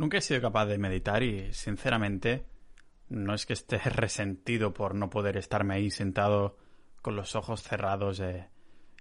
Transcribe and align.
Nunca 0.00 0.16
he 0.16 0.22
sido 0.22 0.40
capaz 0.40 0.64
de 0.64 0.78
meditar 0.78 1.22
y, 1.22 1.52
sinceramente, 1.52 2.46
no 3.10 3.34
es 3.34 3.44
que 3.44 3.52
esté 3.52 3.76
resentido 3.84 4.72
por 4.72 4.94
no 4.94 5.10
poder 5.10 5.36
estarme 5.36 5.74
ahí 5.74 5.90
sentado 5.90 6.56
con 7.02 7.16
los 7.16 7.36
ojos 7.36 7.62
cerrados 7.62 8.18
eh, 8.20 8.48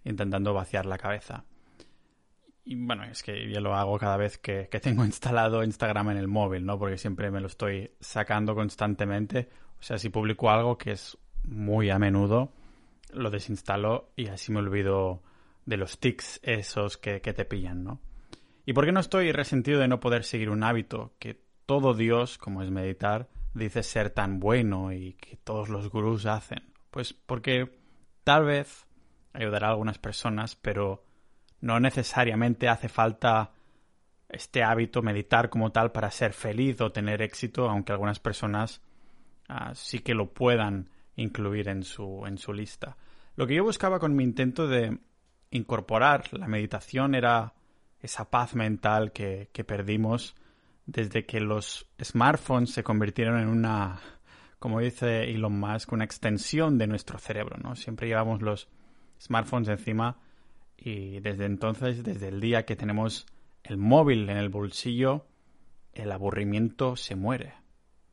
intentando 0.04 0.54
vaciar 0.54 0.86
la 0.86 0.98
cabeza. 0.98 1.46
Y 2.66 2.76
bueno, 2.76 3.06
es 3.06 3.24
que 3.24 3.50
yo 3.50 3.62
lo 3.62 3.76
hago 3.76 3.98
cada 3.98 4.18
vez 4.18 4.40
que, 4.40 4.66
tengo 4.82 5.06
instalado 5.06 5.64
Instagram 5.64 6.10
en 6.10 6.18
el 6.18 6.28
móvil, 6.28 6.66
¿no? 6.66 6.77
Porque 6.77 6.98
siempre 6.98 7.31
me 7.31 7.39
lo 7.39 7.47
estoy 7.47 7.91
sacando 8.02 8.54
constantemente. 8.54 9.47
O 9.79 9.81
sea, 9.81 9.97
si 9.97 10.09
publico 10.09 10.50
algo 10.50 10.77
que 10.77 10.91
es 10.91 11.18
muy 11.43 11.89
a 11.91 11.97
menudo, 11.97 12.52
lo 13.13 13.29
desinstalo 13.29 14.11
y 14.18 14.27
así 14.27 14.52
me 14.52 14.59
olvido 14.59 15.23
de 15.66 15.77
los 15.77 15.97
tics 15.97 16.41
esos 16.43 16.97
que, 16.97 17.21
que 17.21 17.31
te 17.31 17.45
pillan, 17.45 17.86
¿no? 17.86 18.02
¿Y 18.70 18.74
por 18.74 18.86
qué 18.86 18.92
no 18.92 19.00
estoy 19.00 19.32
resentido 19.32 19.80
de 19.80 19.88
no 19.88 20.00
poder 20.00 20.24
seguir 20.24 20.52
un 20.52 20.64
hábito 20.64 21.16
que 21.18 21.42
todo 21.66 21.96
Dios, 21.96 22.38
como 22.38 22.62
es 22.62 22.70
meditar, 22.70 23.27
dice 23.55 23.82
ser 23.82 24.12
tan 24.12 24.40
bueno 24.40 24.94
y 24.94 25.14
que 25.14 25.38
todos 25.38 25.70
los 25.70 25.90
gurús 25.90 26.27
hacen? 26.27 26.72
Pues 26.91 27.12
porque 27.13 27.80
tal 28.24 28.46
vez 28.46 28.86
ayudará 29.34 29.70
a 29.70 29.72
algunas 29.72 29.98
personas, 29.98 30.55
pero 30.55 31.04
no 31.62 31.80
necesariamente 31.80 32.70
hace 32.70 32.90
falta 32.90 33.54
este 34.30 34.62
hábito, 34.62 35.02
meditar 35.02 35.49
como 35.49 35.72
tal, 35.72 35.91
para 35.91 36.12
ser 36.12 36.34
feliz 36.34 36.80
o 36.80 36.91
tener 36.91 37.24
éxito, 37.24 37.68
aunque 37.68 37.91
algunas 37.91 38.20
personas 38.20 38.84
ah, 39.48 39.74
sí 39.74 39.98
que 39.98 40.13
lo 40.13 40.32
puedan 40.32 40.91
incluir 41.16 41.70
en 41.70 41.82
su, 41.82 42.24
en 42.27 42.38
su 42.38 42.54
lista. 42.54 42.98
Lo 43.36 43.48
que 43.48 43.55
yo 43.55 43.63
buscaba 43.63 43.98
con 43.98 44.16
mi 44.16 44.24
intento 44.24 44.68
de 44.68 44.96
incorporar 45.49 46.32
la 46.34 46.48
meditación 46.48 47.16
era 47.16 47.55
esa 48.02 48.30
paz 48.30 48.55
mental 48.55 49.12
que, 49.12 49.49
que 49.52 49.63
perdimos 49.63 50.35
desde 50.85 51.26
que 51.26 51.40
los 51.40 51.88
smartphones 52.02 52.71
se 52.71 52.84
convirtieron 52.84 53.40
en 53.40 53.48
una, 53.48 53.99
como 54.57 54.79
dice 54.79 55.29
Elon 55.29 55.60
Musk, 55.60 55.91
una 55.91 56.05
extensión 56.05 56.77
de 56.77 56.87
nuestro 56.87 57.20
cerebro, 57.20 57.57
¿no? 57.57 57.76
Siempre 57.76 58.07
llevamos 58.07 58.41
los 58.41 58.70
smartphones 59.21 59.70
encima 59.70 60.18
y 60.77 61.20
desde 61.20 61.46
entonces, 61.46 62.04
desde 62.04 62.29
el 62.29 62.40
día 62.40 62.65
que 62.65 62.76
tenemos 62.76 63.27
el 63.63 63.77
móvil 63.77 64.29
en 64.29 64.38
el 64.38 64.50
bolsillo, 64.50 65.28
el 65.94 66.12
aburrimiento 66.12 66.96
se 66.96 67.16
muere. 67.16 67.53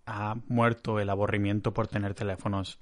Ha 0.05 0.36
muerto 0.48 1.00
el 1.00 1.08
aburrimiento 1.08 1.72
por 1.72 1.89
tener 1.89 2.14
teléfonos 2.14 2.78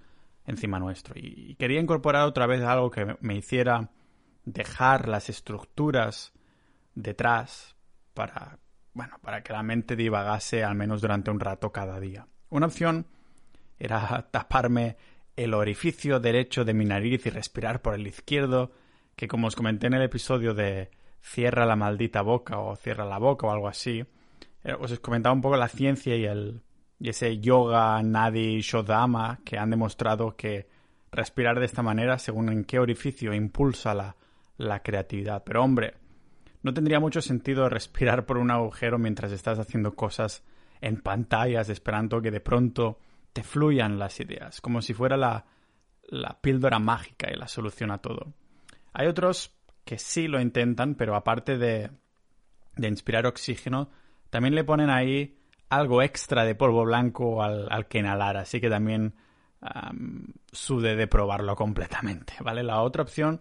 encima 0.47 0.79
nuestro. 0.79 1.15
Y 1.17 1.55
quería 1.57 1.81
incorporar 1.81 2.27
otra 2.27 2.47
vez 2.47 2.63
algo 2.63 2.91
que 2.91 3.17
me 3.21 3.37
hiciera 3.37 3.91
dejar 4.45 5.09
las 5.09 5.29
estructuras 5.29 6.33
detrás 6.95 7.77
para, 8.15 8.59
bueno, 8.93 9.19
para 9.21 9.43
que 9.43 9.53
la 9.53 9.63
mente 9.63 9.97
divagase 9.97 10.65
al 10.65 10.75
menos 10.75 11.01
durante 11.01 11.31
un 11.31 11.41
rato 11.41 11.73
cada 11.73 12.01
día. 12.01 12.27
Una 12.51 12.67
opción 12.67 13.07
era 13.79 14.29
taparme 14.31 14.97
el 15.37 15.55
orificio 15.55 16.21
derecho 16.21 16.65
de 16.65 16.75
mi 16.75 16.85
nariz 16.85 17.27
y 17.27 17.31
respirar 17.31 17.83
por 17.83 17.95
el 17.95 18.07
izquierdo 18.07 18.73
que 19.17 19.29
como 19.29 19.47
os 19.47 19.57
comenté 19.57 19.87
en 19.87 19.95
el 19.95 20.03
episodio 20.03 20.55
de 20.55 20.91
Cierra 21.21 21.65
la 21.65 21.77
maldita 21.77 22.23
boca 22.23 22.59
o 22.59 22.77
Cierra 22.77 23.05
la 23.05 23.19
boca 23.19 23.47
o 23.47 23.51
algo 23.51 23.69
así, 23.69 24.05
eh, 24.63 24.75
os 24.79 24.99
comentaba 25.01 25.35
un 25.35 25.41
poco 25.41 25.57
la 25.57 25.69
ciencia 25.69 26.17
y, 26.17 26.25
el, 26.25 26.63
y 26.99 27.09
ese 27.09 27.39
yoga, 27.39 28.03
nadi, 28.03 28.61
shodhama 28.61 29.41
que 29.45 29.59
han 29.59 29.71
demostrado 29.71 30.37
que 30.37 30.69
respirar 31.11 31.59
de 31.59 31.67
esta 31.67 31.83
manera, 31.83 32.19
según 32.19 32.51
en 32.51 32.65
qué 32.65 32.79
orificio, 32.79 33.33
impulsa 33.33 33.95
la, 33.95 34.17
la 34.59 34.83
creatividad. 34.83 35.43
Pero 35.45 35.63
hombre, 35.63 35.95
no 36.65 36.73
tendría 36.75 36.99
mucho 36.99 37.21
sentido 37.21 37.69
respirar 37.69 38.25
por 38.25 38.39
un 38.39 38.51
agujero 38.51 38.99
mientras 38.99 39.31
estás 39.33 39.59
haciendo 39.59 39.95
cosas 39.95 40.43
en 40.81 41.01
pantallas, 41.01 41.69
esperando 41.69 42.23
que 42.23 42.31
de 42.31 42.41
pronto 42.41 42.99
te 43.35 43.43
fluyan 43.43 43.99
las 43.99 44.19
ideas, 44.19 44.63
como 44.63 44.81
si 44.81 44.95
fuera 44.95 45.19
la, 45.19 45.45
la 46.09 46.41
píldora 46.41 46.79
mágica 46.79 47.31
y 47.31 47.37
la 47.37 47.49
solución 47.49 47.91
a 47.91 47.99
todo. 47.99 48.33
Hay 48.95 49.07
otros 49.07 49.55
que 49.85 49.99
sí 49.99 50.27
lo 50.27 50.41
intentan, 50.41 50.95
pero 50.95 51.17
aparte 51.17 51.59
de, 51.59 51.91
de 52.77 52.89
inspirar 52.89 53.27
oxígeno, 53.27 53.91
también 54.31 54.55
le 54.55 54.65
ponen 54.65 54.89
ahí 54.89 55.39
algo 55.69 56.01
extra 56.01 56.45
de 56.45 56.55
polvo 56.55 56.85
blanco 56.85 57.43
al, 57.43 57.71
al 57.71 57.89
que 57.89 57.99
inhalar, 57.99 58.39
así 58.39 58.59
que 58.61 58.71
también 58.71 59.15
sude 60.53 60.97
de 60.97 61.07
probarlo 61.07 61.57
completamente, 61.57 62.35
¿vale? 62.43 62.63
La 62.63 62.81
otra 62.81 63.03
opción 63.03 63.41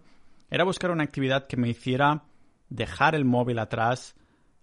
era 0.50 0.64
buscar 0.64 0.90
una 0.90 1.04
actividad 1.04 1.46
que 1.46 1.56
me 1.56 1.68
hiciera 1.68 2.24
dejar 2.68 3.14
el 3.14 3.24
móvil 3.24 3.58
atrás 3.58 4.16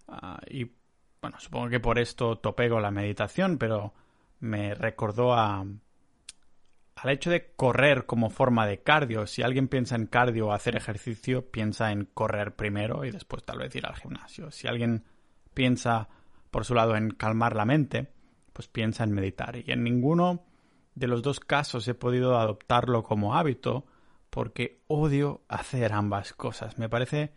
ah, 0.08 0.40
y, 0.48 0.72
bueno, 1.20 1.38
supongo 1.38 1.68
que 1.68 1.80
por 1.80 1.98
esto 1.98 2.38
topego 2.38 2.80
la 2.80 2.90
meditación, 2.90 3.58
pero 3.58 3.94
me 4.40 4.74
recordó 4.74 5.34
a, 5.34 5.64
al 6.96 7.10
hecho 7.10 7.30
de 7.30 7.52
correr 7.54 8.06
como 8.06 8.30
forma 8.30 8.66
de 8.66 8.82
cardio. 8.82 9.26
Si 9.26 9.42
alguien 9.42 9.68
piensa 9.68 9.96
en 9.96 10.06
cardio 10.06 10.48
o 10.48 10.52
hacer 10.52 10.76
ejercicio, 10.76 11.50
piensa 11.50 11.92
en 11.92 12.06
correr 12.06 12.56
primero 12.56 13.04
y 13.04 13.10
después 13.10 13.44
tal 13.44 13.58
vez 13.58 13.74
ir 13.76 13.86
al 13.86 13.96
gimnasio. 13.96 14.50
Si 14.50 14.68
alguien 14.68 15.04
piensa, 15.54 16.08
por 16.50 16.64
su 16.64 16.74
lado, 16.74 16.96
en 16.96 17.10
calmar 17.10 17.56
la 17.56 17.64
mente, 17.64 18.12
pues 18.52 18.68
piensa 18.68 19.04
en 19.04 19.12
meditar. 19.12 19.56
Y 19.56 19.70
en 19.72 19.84
ninguno 19.84 20.44
de 20.94 21.06
los 21.06 21.22
dos 21.22 21.40
casos 21.40 21.88
he 21.88 21.94
podido 21.94 22.38
adoptarlo 22.38 23.02
como 23.02 23.34
hábito 23.34 23.86
porque 24.30 24.82
odio 24.86 25.42
hacer 25.48 25.92
ambas 25.92 26.32
cosas. 26.32 26.78
Me 26.78 26.88
parece 26.88 27.32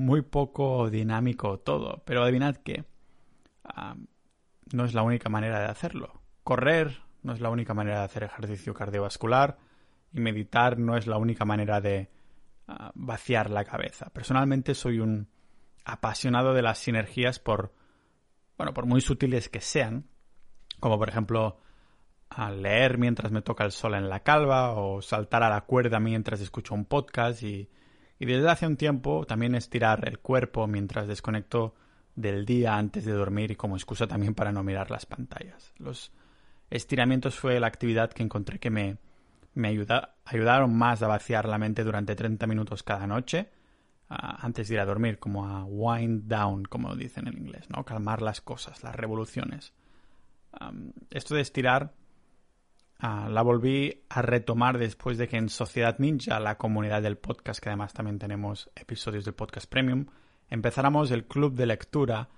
muy 0.00 0.22
poco 0.22 0.88
dinámico 0.90 1.58
todo. 1.58 2.02
Pero 2.06 2.22
adivinad 2.22 2.56
que 2.56 2.84
ah, 3.64 3.94
no 4.72 4.84
es 4.84 4.94
la 4.94 5.02
única 5.02 5.28
manera 5.28 5.60
de 5.60 5.66
hacerlo. 5.66 6.22
Correr 6.42 7.02
no 7.22 7.34
es 7.34 7.40
la 7.40 7.50
única 7.50 7.74
manera 7.74 7.98
de 7.98 8.04
hacer 8.06 8.22
ejercicio 8.24 8.72
cardiovascular 8.72 9.58
y 10.12 10.20
meditar 10.20 10.78
no 10.78 10.96
es 10.96 11.06
la 11.06 11.18
única 11.18 11.44
manera 11.44 11.80
de 11.80 12.10
ah, 12.66 12.90
vaciar 12.94 13.50
la 13.50 13.64
cabeza. 13.64 14.10
Personalmente 14.10 14.74
soy 14.74 15.00
un 15.00 15.28
apasionado 15.84 16.54
de 16.54 16.62
las 16.62 16.78
sinergias 16.78 17.38
por, 17.38 17.74
bueno, 18.56 18.72
por 18.72 18.86
muy 18.86 19.02
sutiles 19.02 19.48
que 19.50 19.60
sean, 19.60 20.06
como 20.80 20.98
por 20.98 21.10
ejemplo 21.10 21.60
leer 22.52 22.96
mientras 22.96 23.32
me 23.32 23.42
toca 23.42 23.64
el 23.64 23.72
sol 23.72 23.94
en 23.94 24.08
la 24.08 24.20
calva 24.20 24.72
o 24.72 25.02
saltar 25.02 25.42
a 25.42 25.50
la 25.50 25.62
cuerda 25.62 25.98
mientras 25.98 26.40
escucho 26.40 26.74
un 26.74 26.84
podcast 26.84 27.42
y, 27.42 27.68
y 28.20 28.26
desde 28.26 28.50
hace 28.50 28.66
un 28.66 28.76
tiempo 28.76 29.24
también 29.26 29.54
estirar 29.54 30.06
el 30.06 30.18
cuerpo 30.18 30.66
mientras 30.66 31.08
desconecto 31.08 31.74
del 32.14 32.44
día 32.44 32.76
antes 32.76 33.06
de 33.06 33.12
dormir 33.12 33.50
y 33.50 33.56
como 33.56 33.76
excusa 33.76 34.06
también 34.06 34.34
para 34.34 34.52
no 34.52 34.62
mirar 34.62 34.90
las 34.90 35.06
pantallas. 35.06 35.72
Los 35.78 36.12
estiramientos 36.68 37.38
fue 37.38 37.58
la 37.58 37.66
actividad 37.66 38.12
que 38.12 38.22
encontré 38.22 38.58
que 38.58 38.68
me, 38.68 38.98
me 39.54 39.68
ayuda, 39.68 40.16
ayudaron 40.26 40.76
más 40.76 41.02
a 41.02 41.08
vaciar 41.08 41.48
la 41.48 41.56
mente 41.56 41.82
durante 41.82 42.14
30 42.14 42.46
minutos 42.46 42.82
cada 42.82 43.06
noche 43.06 43.48
antes 44.10 44.68
de 44.68 44.74
ir 44.74 44.80
a 44.80 44.84
dormir, 44.84 45.18
como 45.18 45.46
a 45.46 45.64
wind 45.64 46.24
down, 46.24 46.64
como 46.64 46.96
dicen 46.96 47.26
en 47.28 47.38
inglés, 47.38 47.70
¿no? 47.70 47.84
Calmar 47.84 48.20
las 48.20 48.40
cosas, 48.40 48.82
las 48.82 48.94
revoluciones. 48.96 49.72
esto 51.10 51.36
de 51.36 51.40
estirar 51.40 51.94
la 53.00 53.42
volví 53.42 54.02
a 54.10 54.20
retomar 54.20 54.78
después 54.78 55.16
de 55.16 55.26
que 55.26 55.38
en 55.38 55.48
Sociedad 55.48 55.98
Ninja, 55.98 56.38
la 56.38 56.58
comunidad 56.58 57.02
del 57.02 57.16
podcast, 57.16 57.62
que 57.62 57.70
además 57.70 57.94
también 57.94 58.18
tenemos 58.18 58.70
episodios 58.76 59.24
del 59.24 59.34
podcast 59.34 59.70
premium, 59.70 60.06
empezáramos 60.48 61.10
el 61.10 61.24
club 61.24 61.54
de 61.54 61.66
lectura 61.66 62.28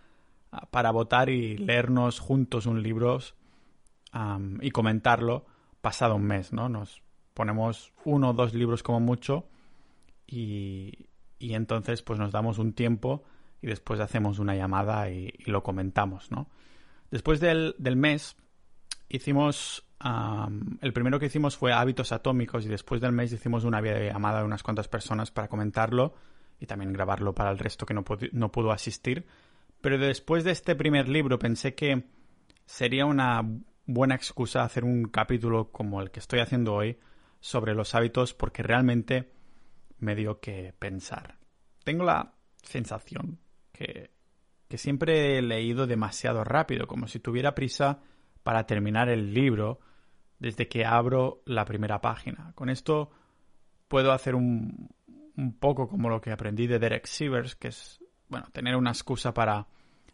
para 0.71 0.91
votar 0.91 1.31
y 1.31 1.57
leernos 1.57 2.21
juntos 2.21 2.67
un 2.67 2.83
libro 2.83 3.19
y 4.61 4.71
comentarlo 4.71 5.47
pasado 5.81 6.15
un 6.15 6.25
mes, 6.25 6.53
¿no? 6.53 6.69
Nos 6.69 7.03
ponemos 7.35 7.93
uno 8.05 8.31
o 8.31 8.33
dos 8.33 8.55
libros 8.55 8.83
como 8.83 9.01
mucho 9.01 9.49
y, 10.27 11.09
y 11.39 11.55
entonces 11.55 12.03
pues 12.03 12.19
nos 12.19 12.31
damos 12.31 12.59
un 12.59 12.73
tiempo 12.73 13.25
y 13.63 13.67
después 13.67 13.99
hacemos 14.01 14.39
una 14.39 14.55
llamada 14.55 15.11
y, 15.11 15.33
lo 15.47 15.63
comentamos, 15.63 16.31
¿no? 16.31 16.49
Después 17.11 17.41
del, 17.41 17.75
del 17.79 17.97
mes 17.97 18.37
hicimos... 19.09 19.85
el 20.81 20.93
primero 20.93 21.21
que 21.21 21.27
hicimos 21.27 21.57
fue 21.57 21.73
hábitos 21.73 22.13
atómicos 22.13 22.65
y 22.65 22.69
después 22.69 23.01
del 23.01 23.13
mes 23.13 23.33
hicimos 23.33 23.65
una 23.65 23.81
llamada 23.81 24.41
de 24.41 24.45
unas 24.45 24.63
cuantas 24.63 24.89
personas 24.89 25.31
para 25.31 25.49
comentarlo 25.49 26.15
y 26.59 26.67
también 26.67 26.93
grabarlo 26.93 27.35
para 27.35 27.51
el 27.51 27.59
resto 27.59 27.87
que 27.87 27.95
no, 27.95 28.05
no 28.33 28.53
pudo 28.53 28.73
asistir. 28.73 29.27
Pero 29.81 29.99
después 29.99 30.45
de 30.45 30.53
este 30.53 30.75
primer 30.75 31.09
libro 31.09 31.39
pensé 31.39 31.75
que 31.75 32.05
sería 32.67 33.07
una 33.07 33.43
buena 33.87 34.15
excusa 34.15 34.63
hacer 34.63 34.85
un 34.85 35.05
capítulo 35.05 35.71
como 35.71 36.01
el 36.01 36.11
que 36.11 36.21
estoy 36.21 36.41
haciendo 36.41 36.75
hoy 36.75 36.99
sobre 37.41 37.75
los 37.75 37.95
hábitos 37.95 38.35
porque 38.35 38.63
realmente 38.63 39.33
me 39.99 40.15
dio 40.15 40.41
que 40.41 40.75
pensar. 40.79 41.39
Tengo 41.85 42.05
la 42.05 42.35
sensación 42.63 43.39
que, 43.73 44.11
que 44.69 44.79
siempre 44.79 45.39
he 45.39 45.43
leído 45.43 45.87
demasiado 45.87 46.45
rápido, 46.45 46.87
como 46.87 47.09
si 47.09 47.21
tuviera 47.21 47.55
prisa 47.55 48.01
para 48.43 48.67
terminar 48.67 49.09
el 49.09 49.35
libro 49.35 49.81
desde 50.43 50.67
que 50.67 50.85
abro 50.85 51.41
la 51.47 51.65
primera 51.65 52.01
página. 52.01 52.51
Con 52.57 52.69
esto 52.69 53.13
puedo 53.87 54.11
hacer 54.11 54.35
un, 54.35 54.91
un 55.37 55.57
poco 55.57 55.89
como 55.89 56.09
lo 56.09 56.21
que 56.21 56.33
aprendí 56.33 56.67
de 56.67 56.81
Derek 56.81 57.07
Sivers, 57.07 57.55
que 57.55 57.69
es, 57.69 58.05
bueno, 58.29 58.49
tener 58.53 58.75
una 58.75 58.91
excusa 58.91 59.33
para 59.33 59.69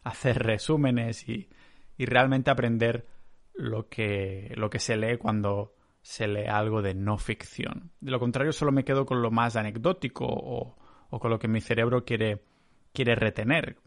hacer 0.04 0.42
resúmenes 0.42 1.26
y, 1.26 1.48
y 1.96 2.04
realmente 2.04 2.50
aprender 2.50 3.06
lo 3.54 3.88
que, 3.88 4.52
lo 4.54 4.68
que 4.68 4.78
se 4.78 4.98
lee 4.98 5.16
cuando 5.16 5.74
se 6.02 6.28
lee 6.28 6.46
algo 6.46 6.82
de 6.82 6.92
no 6.92 7.16
ficción. 7.16 7.90
De 7.98 8.10
lo 8.10 8.20
contrario, 8.20 8.52
solo 8.52 8.70
me 8.70 8.84
quedo 8.84 9.06
con 9.06 9.22
lo 9.22 9.30
más 9.30 9.56
anecdótico 9.56 10.26
o, 10.26 10.76
o 11.08 11.18
con 11.18 11.30
lo 11.30 11.38
que 11.38 11.48
mi 11.48 11.62
cerebro 11.62 12.04
quiere, 12.04 12.44
quiere 12.92 13.14
retener. 13.14 13.78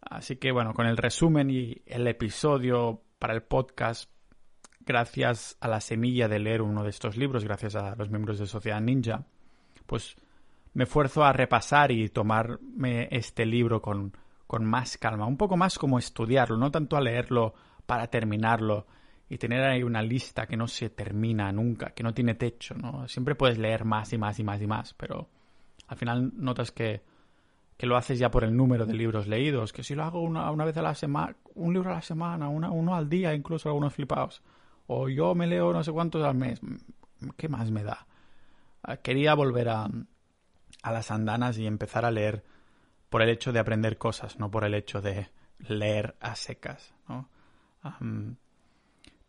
Así 0.00 0.36
que 0.36 0.52
bueno, 0.52 0.72
con 0.72 0.86
el 0.86 0.96
resumen 0.96 1.50
y 1.50 1.82
el 1.84 2.06
episodio 2.06 3.02
para 3.18 3.34
el 3.34 3.42
podcast, 3.42 4.10
gracias 4.86 5.56
a 5.60 5.68
la 5.68 5.80
semilla 5.80 6.28
de 6.28 6.38
leer 6.38 6.62
uno 6.62 6.84
de 6.84 6.90
estos 6.90 7.16
libros, 7.16 7.44
gracias 7.44 7.74
a 7.74 7.96
los 7.96 8.08
miembros 8.08 8.38
de 8.38 8.46
Sociedad 8.46 8.80
Ninja, 8.80 9.24
pues 9.84 10.16
me 10.74 10.84
esfuerzo 10.84 11.24
a 11.24 11.32
repasar 11.32 11.90
y 11.90 12.08
tomarme 12.08 13.08
este 13.10 13.44
libro 13.44 13.82
con, 13.82 14.16
con 14.46 14.64
más 14.64 14.96
calma, 14.96 15.26
un 15.26 15.36
poco 15.36 15.56
más 15.56 15.78
como 15.78 15.98
estudiarlo, 15.98 16.56
no 16.56 16.70
tanto 16.70 16.96
a 16.96 17.00
leerlo 17.00 17.54
para 17.84 18.06
terminarlo 18.06 18.86
y 19.28 19.38
tener 19.38 19.64
ahí 19.64 19.82
una 19.82 20.02
lista 20.02 20.46
que 20.46 20.56
no 20.56 20.68
se 20.68 20.90
termina 20.90 21.50
nunca, 21.50 21.90
que 21.90 22.04
no 22.04 22.14
tiene 22.14 22.34
techo, 22.34 22.74
¿no? 22.74 23.08
Siempre 23.08 23.34
puedes 23.34 23.58
leer 23.58 23.84
más 23.84 24.12
y 24.12 24.18
más 24.18 24.38
y 24.38 24.44
más 24.44 24.62
y 24.62 24.66
más, 24.68 24.94
pero 24.94 25.28
al 25.88 25.96
final 25.96 26.32
notas 26.36 26.70
que, 26.70 27.02
que 27.76 27.86
lo 27.86 27.96
haces 27.96 28.20
ya 28.20 28.30
por 28.30 28.44
el 28.44 28.56
número 28.56 28.86
de 28.86 28.94
libros 28.94 29.26
leídos, 29.26 29.72
que 29.72 29.82
si 29.82 29.96
lo 29.96 30.04
hago 30.04 30.22
una, 30.22 30.48
una 30.52 30.64
vez 30.64 30.76
a 30.76 30.82
la 30.82 30.94
semana, 30.94 31.34
un 31.54 31.74
libro 31.74 31.90
a 31.90 31.94
la 31.94 32.02
semana, 32.02 32.48
una, 32.48 32.70
uno 32.70 32.94
al 32.94 33.08
día, 33.08 33.34
incluso 33.34 33.68
algunos 33.68 33.94
flipados, 33.94 34.42
o 34.86 35.08
yo 35.08 35.34
me 35.34 35.46
leo 35.46 35.72
no 35.72 35.82
sé 35.82 35.92
cuántos 35.92 36.24
al 36.24 36.34
mes, 36.34 36.60
¿qué 37.36 37.48
más 37.48 37.70
me 37.70 37.82
da? 37.82 38.06
Ah, 38.82 38.98
quería 38.98 39.34
volver 39.34 39.68
a, 39.68 39.88
a 40.82 40.92
las 40.92 41.10
andanas 41.10 41.58
y 41.58 41.66
empezar 41.66 42.04
a 42.04 42.10
leer 42.10 42.44
por 43.08 43.22
el 43.22 43.28
hecho 43.28 43.52
de 43.52 43.58
aprender 43.58 43.98
cosas, 43.98 44.38
no 44.38 44.50
por 44.50 44.64
el 44.64 44.74
hecho 44.74 45.00
de 45.00 45.28
leer 45.58 46.16
a 46.20 46.36
secas, 46.36 46.94
¿no? 47.08 47.28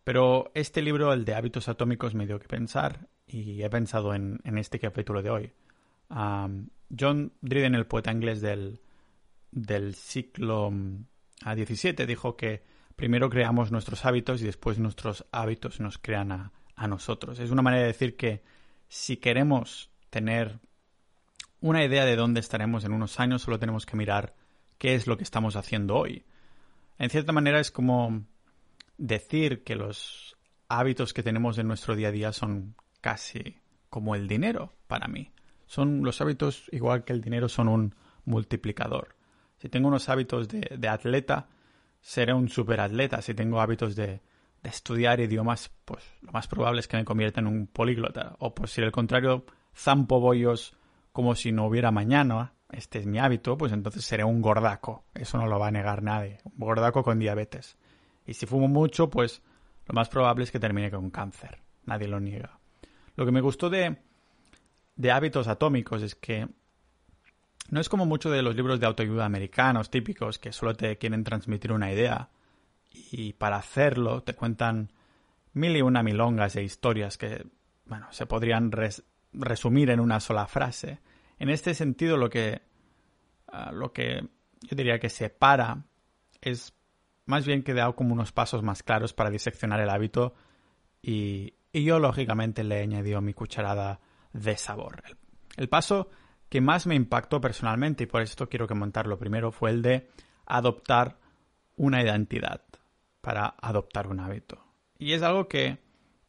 pero 0.02 0.50
este 0.54 0.82
libro, 0.82 1.12
el 1.12 1.24
de 1.24 1.34
hábitos 1.34 1.68
atómicos, 1.68 2.14
me 2.14 2.26
dio 2.26 2.40
que 2.40 2.48
pensar 2.48 3.08
y 3.26 3.62
he 3.62 3.70
pensado 3.70 4.14
en, 4.14 4.40
en 4.42 4.58
este 4.58 4.80
capítulo 4.80 5.22
de 5.22 5.30
hoy. 5.30 5.52
John 6.08 7.32
Dryden, 7.40 7.74
el 7.74 7.86
poeta 7.86 8.10
inglés 8.10 8.40
del, 8.40 8.80
del 9.50 9.94
siglo 9.94 10.72
XVII, 11.44 12.06
dijo 12.06 12.36
que 12.36 12.62
primero 12.98 13.30
creamos 13.30 13.70
nuestros 13.70 14.04
hábitos 14.04 14.42
y 14.42 14.44
después 14.44 14.80
nuestros 14.80 15.24
hábitos 15.30 15.78
nos 15.78 15.98
crean 15.98 16.32
a, 16.32 16.52
a 16.74 16.88
nosotros. 16.88 17.38
Es 17.38 17.52
una 17.52 17.62
manera 17.62 17.82
de 17.82 17.92
decir 17.92 18.16
que 18.16 18.42
si 18.88 19.18
queremos 19.18 19.88
tener 20.10 20.58
una 21.60 21.84
idea 21.84 22.04
de 22.04 22.16
dónde 22.16 22.40
estaremos 22.40 22.84
en 22.84 22.92
unos 22.92 23.20
años, 23.20 23.42
solo 23.42 23.60
tenemos 23.60 23.86
que 23.86 23.96
mirar 23.96 24.34
qué 24.78 24.96
es 24.96 25.06
lo 25.06 25.16
que 25.16 25.22
estamos 25.22 25.54
haciendo 25.54 25.94
hoy. 25.94 26.24
En 26.98 27.08
cierta 27.08 27.30
manera 27.30 27.60
es 27.60 27.70
como 27.70 28.24
decir 28.96 29.62
que 29.62 29.76
los 29.76 30.36
hábitos 30.68 31.14
que 31.14 31.22
tenemos 31.22 31.56
en 31.58 31.68
nuestro 31.68 31.94
día 31.94 32.08
a 32.08 32.12
día 32.12 32.32
son 32.32 32.74
casi 33.00 33.58
como 33.90 34.16
el 34.16 34.26
dinero 34.26 34.72
para 34.88 35.06
mí. 35.06 35.30
Son 35.66 36.02
los 36.02 36.20
hábitos, 36.20 36.64
igual 36.72 37.04
que 37.04 37.12
el 37.12 37.20
dinero, 37.20 37.48
son 37.48 37.68
un 37.68 37.94
multiplicador. 38.24 39.14
Si 39.58 39.68
tengo 39.68 39.86
unos 39.86 40.08
hábitos 40.08 40.48
de, 40.48 40.88
atleta, 40.88 41.46
seré 42.00 42.32
un 42.32 42.48
superatleta. 42.48 43.22
Si 43.22 43.34
tengo 43.34 43.60
hábitos 43.60 43.96
de, 43.96 44.20
estudiar 44.62 45.20
idiomas, 45.20 45.70
pues 45.84 46.04
lo 46.20 46.32
más 46.32 46.48
probable 46.48 46.80
es 46.80 46.88
que 46.88 46.96
me 46.96 47.04
convierta 47.04 47.40
en 47.40 47.46
un 47.46 47.66
políglota. 47.66 48.36
O 48.38 48.54
por 48.54 48.68
si 48.68 48.80
el 48.80 48.92
contrario, 48.92 49.44
zampo 49.74 50.20
bollos 50.20 50.74
como 51.12 51.34
si 51.34 51.52
no 51.52 51.66
hubiera 51.66 51.90
mañana, 51.90 52.54
este 52.70 52.98
es 52.98 53.06
mi 53.06 53.18
hábito, 53.18 53.56
pues 53.56 53.72
entonces 53.72 54.04
seré 54.04 54.24
un 54.24 54.42
gordaco. 54.42 55.04
Eso 55.14 55.38
no 55.38 55.46
lo 55.46 55.58
va 55.58 55.68
a 55.68 55.70
negar 55.70 56.02
nadie. 56.02 56.38
Un 56.44 56.58
gordaco 56.58 57.02
con 57.02 57.18
diabetes. 57.18 57.76
Y 58.26 58.34
si 58.34 58.46
fumo 58.46 58.68
mucho, 58.68 59.08
pues 59.08 59.42
lo 59.86 59.94
más 59.94 60.08
probable 60.08 60.44
es 60.44 60.50
que 60.50 60.60
termine 60.60 60.90
con 60.90 61.10
cáncer. 61.10 61.58
Nadie 61.86 62.08
lo 62.08 62.20
niega. 62.20 62.58
Lo 63.16 63.24
que 63.24 63.32
me 63.32 63.40
gustó 63.40 63.70
de, 63.70 63.96
de 64.96 65.10
hábitos 65.10 65.48
atómicos 65.48 66.02
es 66.02 66.14
que 66.14 66.46
no 67.68 67.80
es 67.80 67.88
como 67.88 68.06
muchos 68.06 68.32
de 68.32 68.42
los 68.42 68.56
libros 68.56 68.80
de 68.80 68.86
autoayuda 68.86 69.24
americanos 69.24 69.90
típicos 69.90 70.38
que 70.38 70.52
solo 70.52 70.74
te 70.74 70.96
quieren 70.98 71.24
transmitir 71.24 71.72
una 71.72 71.92
idea 71.92 72.30
y 72.90 73.34
para 73.34 73.56
hacerlo 73.56 74.22
te 74.22 74.34
cuentan 74.34 74.90
mil 75.52 75.76
y 75.76 75.82
una 75.82 76.02
milongas 76.02 76.54
de 76.54 76.62
historias 76.62 77.18
que, 77.18 77.46
bueno, 77.86 78.06
se 78.10 78.26
podrían 78.26 78.70
resumir 79.32 79.90
en 79.90 80.00
una 80.00 80.20
sola 80.20 80.46
frase. 80.46 81.00
En 81.38 81.50
este 81.50 81.74
sentido, 81.74 82.16
lo 82.16 82.30
que, 82.30 82.62
ah, 83.48 83.72
lo 83.72 83.92
que 83.92 84.28
yo 84.62 84.76
diría 84.76 84.98
que 84.98 85.08
separa 85.08 85.84
es 86.40 86.74
más 87.26 87.46
bien 87.46 87.62
que 87.62 87.74
dado 87.74 87.94
como 87.94 88.14
unos 88.14 88.32
pasos 88.32 88.62
más 88.62 88.82
claros 88.82 89.12
para 89.12 89.30
diseccionar 89.30 89.80
el 89.80 89.90
hábito 89.90 90.34
y, 91.02 91.54
yo 91.72 92.00
lógicamente 92.00 92.64
le 92.64 92.80
he 92.80 92.82
añadido 92.82 93.20
mi 93.20 93.34
cucharada 93.34 94.00
de 94.32 94.56
sabor. 94.56 95.02
El, 95.56 95.68
paso 95.68 96.10
que 96.48 96.60
más 96.60 96.86
me 96.86 96.94
impactó 96.94 97.40
personalmente 97.40 98.04
y 98.04 98.06
por 98.06 98.22
esto 98.22 98.48
quiero 98.48 98.66
que 98.66 98.74
montarlo 98.74 99.18
primero 99.18 99.52
fue 99.52 99.70
el 99.70 99.82
de 99.82 100.08
adoptar 100.46 101.18
una 101.76 102.02
identidad 102.02 102.62
para 103.20 103.54
adoptar 103.60 104.06
un 104.06 104.20
hábito. 104.20 104.64
Y 104.98 105.12
es 105.12 105.22
algo 105.22 105.48
que 105.48 105.78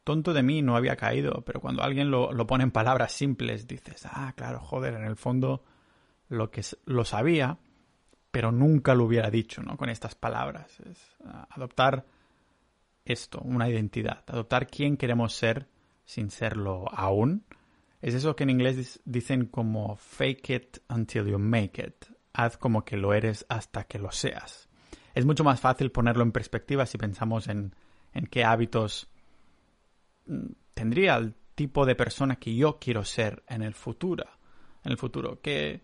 tonto 0.04 0.32
de 0.32 0.42
mí 0.42 0.62
no 0.62 0.76
había 0.76 0.96
caído, 0.96 1.42
pero 1.44 1.60
cuando 1.60 1.82
alguien 1.82 2.10
lo, 2.10 2.46
pone 2.46 2.64
en 2.64 2.70
palabras 2.70 3.12
simples 3.12 3.66
dices, 3.66 4.06
ah, 4.06 4.32
claro, 4.36 4.60
joder, 4.60 4.94
en 4.94 5.04
el 5.04 5.16
fondo 5.16 5.64
lo 6.28 6.50
que 6.50 6.62
lo 6.84 7.04
sabía, 7.04 7.58
pero 8.30 8.52
nunca 8.52 8.94
lo 8.94 9.04
hubiera 9.04 9.30
dicho, 9.30 9.62
¿no? 9.62 9.76
Con 9.76 9.88
estas 9.88 10.14
palabras. 10.14 10.78
Es 10.80 11.16
ah, 11.24 11.48
adoptar 11.50 12.06
esto, 13.04 13.40
una 13.40 13.68
identidad, 13.68 14.22
adoptar 14.26 14.68
quién 14.68 14.96
queremos 14.96 15.34
ser 15.34 15.68
sin 16.04 16.30
serlo 16.30 16.86
aún. 16.92 17.44
Es 18.00 18.14
eso 18.14 18.34
que 18.34 18.44
en 18.44 18.50
inglés 18.50 19.00
dicen 19.04 19.46
como 19.46 19.96
fake 19.96 20.50
it 20.50 20.78
until 20.88 21.26
you 21.26 21.38
make 21.38 21.82
it. 21.82 22.06
Haz 22.32 22.56
como 22.56 22.84
que 22.84 22.96
lo 22.96 23.12
eres 23.12 23.44
hasta 23.48 23.84
que 23.84 23.98
lo 23.98 24.10
seas. 24.10 24.68
Es 25.14 25.26
mucho 25.26 25.44
más 25.44 25.60
fácil 25.60 25.90
ponerlo 25.90 26.22
en 26.22 26.32
perspectiva 26.32 26.86
si 26.86 26.96
pensamos 26.96 27.48
en, 27.48 27.74
en 28.14 28.26
qué 28.26 28.44
hábitos 28.44 29.10
tendría 30.74 31.16
el 31.16 31.34
tipo 31.54 31.84
de 31.84 31.94
persona 31.94 32.36
que 32.36 32.54
yo 32.54 32.78
quiero 32.78 33.04
ser 33.04 33.42
en 33.48 33.62
el 33.62 33.74
futuro. 33.74 34.24
En 34.84 34.92
el 34.92 34.98
futuro, 34.98 35.40
que 35.40 35.82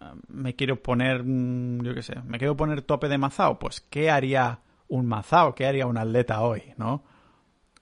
ah, 0.00 0.14
me 0.28 0.54
quiero 0.54 0.80
poner, 0.82 1.24
mm, 1.24 1.82
yo 1.82 1.94
qué 1.94 2.02
sé, 2.02 2.20
me 2.22 2.38
quiero 2.38 2.56
poner 2.56 2.82
tope 2.82 3.08
de 3.08 3.18
mazao, 3.18 3.58
pues 3.58 3.80
¿qué 3.80 4.10
haría 4.10 4.60
un 4.88 5.06
mazao? 5.06 5.54
¿Qué 5.54 5.66
haría 5.66 5.86
un 5.86 5.98
atleta 5.98 6.42
hoy, 6.42 6.74
no? 6.76 7.04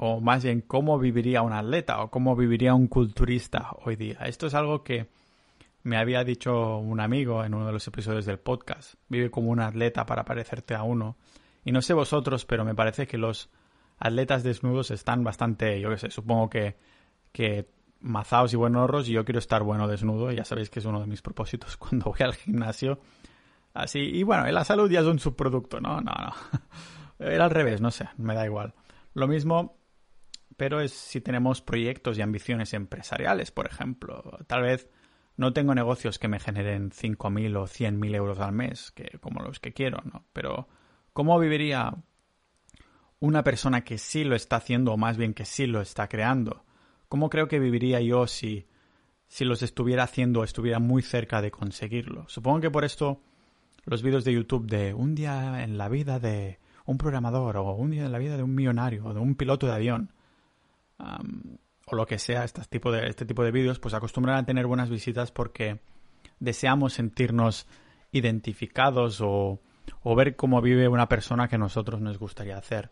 O 0.00 0.20
más 0.20 0.44
bien, 0.44 0.60
¿cómo 0.60 0.96
viviría 0.98 1.42
un 1.42 1.52
atleta 1.52 2.00
o 2.00 2.10
cómo 2.10 2.36
viviría 2.36 2.72
un 2.72 2.86
culturista 2.86 3.70
hoy 3.84 3.96
día? 3.96 4.18
Esto 4.26 4.46
es 4.46 4.54
algo 4.54 4.84
que 4.84 5.08
me 5.82 5.96
había 5.96 6.22
dicho 6.22 6.78
un 6.78 7.00
amigo 7.00 7.44
en 7.44 7.52
uno 7.52 7.66
de 7.66 7.72
los 7.72 7.86
episodios 7.88 8.24
del 8.24 8.38
podcast. 8.38 8.94
Vive 9.08 9.28
como 9.28 9.50
un 9.50 9.58
atleta 9.58 10.06
para 10.06 10.24
parecerte 10.24 10.76
a 10.76 10.84
uno. 10.84 11.16
Y 11.64 11.72
no 11.72 11.82
sé 11.82 11.94
vosotros, 11.94 12.44
pero 12.44 12.64
me 12.64 12.76
parece 12.76 13.08
que 13.08 13.18
los 13.18 13.50
atletas 13.98 14.44
desnudos 14.44 14.92
están 14.92 15.24
bastante, 15.24 15.80
yo 15.80 15.90
qué 15.90 15.98
sé, 15.98 16.10
supongo 16.12 16.48
que, 16.48 16.76
que 17.32 17.68
mazaos 17.98 18.52
y 18.52 18.56
buenos 18.56 19.08
y 19.08 19.12
yo 19.12 19.24
quiero 19.24 19.40
estar 19.40 19.64
bueno 19.64 19.88
desnudo, 19.88 20.30
ya 20.30 20.44
sabéis 20.44 20.70
que 20.70 20.78
es 20.78 20.84
uno 20.84 21.00
de 21.00 21.08
mis 21.08 21.22
propósitos 21.22 21.76
cuando 21.78 22.06
voy 22.06 22.20
al 22.20 22.34
gimnasio. 22.34 23.00
Así, 23.74 23.98
y 23.98 24.22
bueno, 24.22 24.46
la 24.46 24.64
salud 24.64 24.88
ya 24.88 25.00
es 25.00 25.06
un 25.06 25.18
subproducto, 25.18 25.80
¿no? 25.80 26.00
No, 26.00 26.12
no. 26.12 26.32
Era 27.18 27.46
al 27.46 27.50
revés, 27.50 27.80
no 27.80 27.90
sé, 27.90 28.08
me 28.16 28.36
da 28.36 28.46
igual. 28.46 28.74
Lo 29.14 29.26
mismo, 29.26 29.77
pero 30.58 30.82
es 30.82 30.92
si 30.92 31.22
tenemos 31.22 31.62
proyectos 31.62 32.18
y 32.18 32.22
ambiciones 32.22 32.74
empresariales, 32.74 33.50
por 33.50 33.66
ejemplo. 33.66 34.38
Tal 34.46 34.60
vez 34.60 34.90
no 35.38 35.54
tengo 35.54 35.74
negocios 35.74 36.18
que 36.18 36.28
me 36.28 36.38
generen 36.38 36.90
5.000 36.90 37.56
o 37.56 37.64
100.000 37.64 38.14
euros 38.14 38.38
al 38.40 38.52
mes, 38.52 38.90
que, 38.90 39.18
como 39.20 39.42
los 39.42 39.58
que 39.58 39.72
quiero, 39.72 40.02
¿no? 40.04 40.26
Pero, 40.34 40.68
¿cómo 41.14 41.38
viviría 41.38 41.94
una 43.20 43.42
persona 43.42 43.82
que 43.82 43.98
sí 43.98 44.24
lo 44.24 44.36
está 44.36 44.56
haciendo 44.56 44.92
o 44.92 44.96
más 44.96 45.16
bien 45.16 45.34
que 45.34 45.44
sí 45.44 45.66
lo 45.66 45.80
está 45.80 46.08
creando. 46.08 46.64
¿Cómo 47.08 47.30
creo 47.30 47.48
que 47.48 47.58
viviría 47.58 48.00
yo 48.00 48.26
si, 48.26 48.66
si 49.26 49.44
los 49.44 49.62
estuviera 49.62 50.04
haciendo 50.04 50.40
o 50.40 50.44
estuviera 50.44 50.78
muy 50.78 51.02
cerca 51.02 51.42
de 51.42 51.50
conseguirlo? 51.50 52.28
Supongo 52.28 52.60
que 52.60 52.70
por 52.70 52.84
esto 52.84 53.20
los 53.84 54.02
vídeos 54.02 54.24
de 54.24 54.34
YouTube 54.34 54.66
de 54.66 54.94
un 54.94 55.14
día 55.14 55.64
en 55.64 55.78
la 55.78 55.88
vida 55.88 56.18
de 56.18 56.58
un 56.84 56.98
programador 56.98 57.56
o 57.56 57.72
un 57.72 57.90
día 57.90 58.04
en 58.04 58.12
la 58.12 58.18
vida 58.18 58.36
de 58.36 58.42
un 58.42 58.54
millonario 58.54 59.06
o 59.06 59.14
de 59.14 59.20
un 59.20 59.34
piloto 59.34 59.66
de 59.66 59.72
avión 59.72 60.12
o 60.98 61.96
lo 61.96 62.06
que 62.06 62.18
sea, 62.18 62.44
este 62.44 62.62
tipo 62.62 62.92
de, 62.92 63.08
este 63.08 63.24
de 63.24 63.50
vídeos, 63.50 63.78
pues 63.78 63.94
acostumbran 63.94 64.36
a 64.36 64.44
tener 64.44 64.66
buenas 64.66 64.90
visitas 64.90 65.32
porque 65.32 65.80
deseamos 66.40 66.94
sentirnos 66.94 67.66
identificados 68.12 69.20
o, 69.20 69.60
o 70.02 70.14
ver 70.14 70.36
cómo 70.36 70.60
vive 70.60 70.88
una 70.88 71.08
persona 71.08 71.48
que 71.48 71.56
a 71.56 71.58
nosotros 71.58 72.00
nos 72.00 72.18
gustaría 72.18 72.58
hacer 72.58 72.90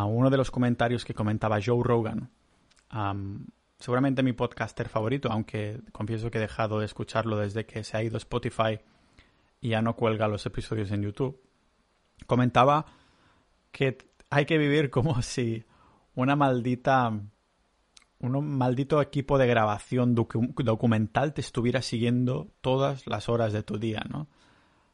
uno 0.00 0.30
de 0.30 0.36
los 0.36 0.50
comentarios 0.50 1.04
que 1.04 1.14
comentaba 1.14 1.60
Joe 1.64 1.82
Rogan. 1.82 2.30
seguramente 3.78 4.22
mi 4.22 4.32
podcaster 4.32 4.88
favorito, 4.88 5.30
aunque 5.30 5.80
confieso 5.92 6.30
que 6.30 6.38
he 6.38 6.40
dejado 6.40 6.78
de 6.78 6.86
escucharlo 6.86 7.36
desde 7.36 7.66
que 7.66 7.84
se 7.84 7.96
ha 7.96 8.02
ido 8.02 8.16
Spotify 8.16 8.80
y 9.60 9.70
ya 9.70 9.82
no 9.82 9.94
cuelga 9.94 10.28
los 10.28 10.46
episodios 10.46 10.90
en 10.90 11.02
YouTube. 11.02 11.40
comentaba 12.26 12.86
que 13.70 13.98
hay 14.30 14.46
que 14.46 14.58
vivir 14.58 14.90
como 14.90 15.20
si 15.22 15.64
una 16.14 16.36
maldita 16.36 17.12
un 18.22 18.56
maldito 18.56 19.02
equipo 19.02 19.36
de 19.36 19.46
grabación 19.46 20.14
documental 20.14 21.34
te 21.34 21.40
estuviera 21.40 21.82
siguiendo 21.82 22.52
todas 22.60 23.06
las 23.06 23.28
horas 23.28 23.52
de 23.52 23.64
tu 23.64 23.78
día, 23.78 24.04
¿no? 24.08 24.28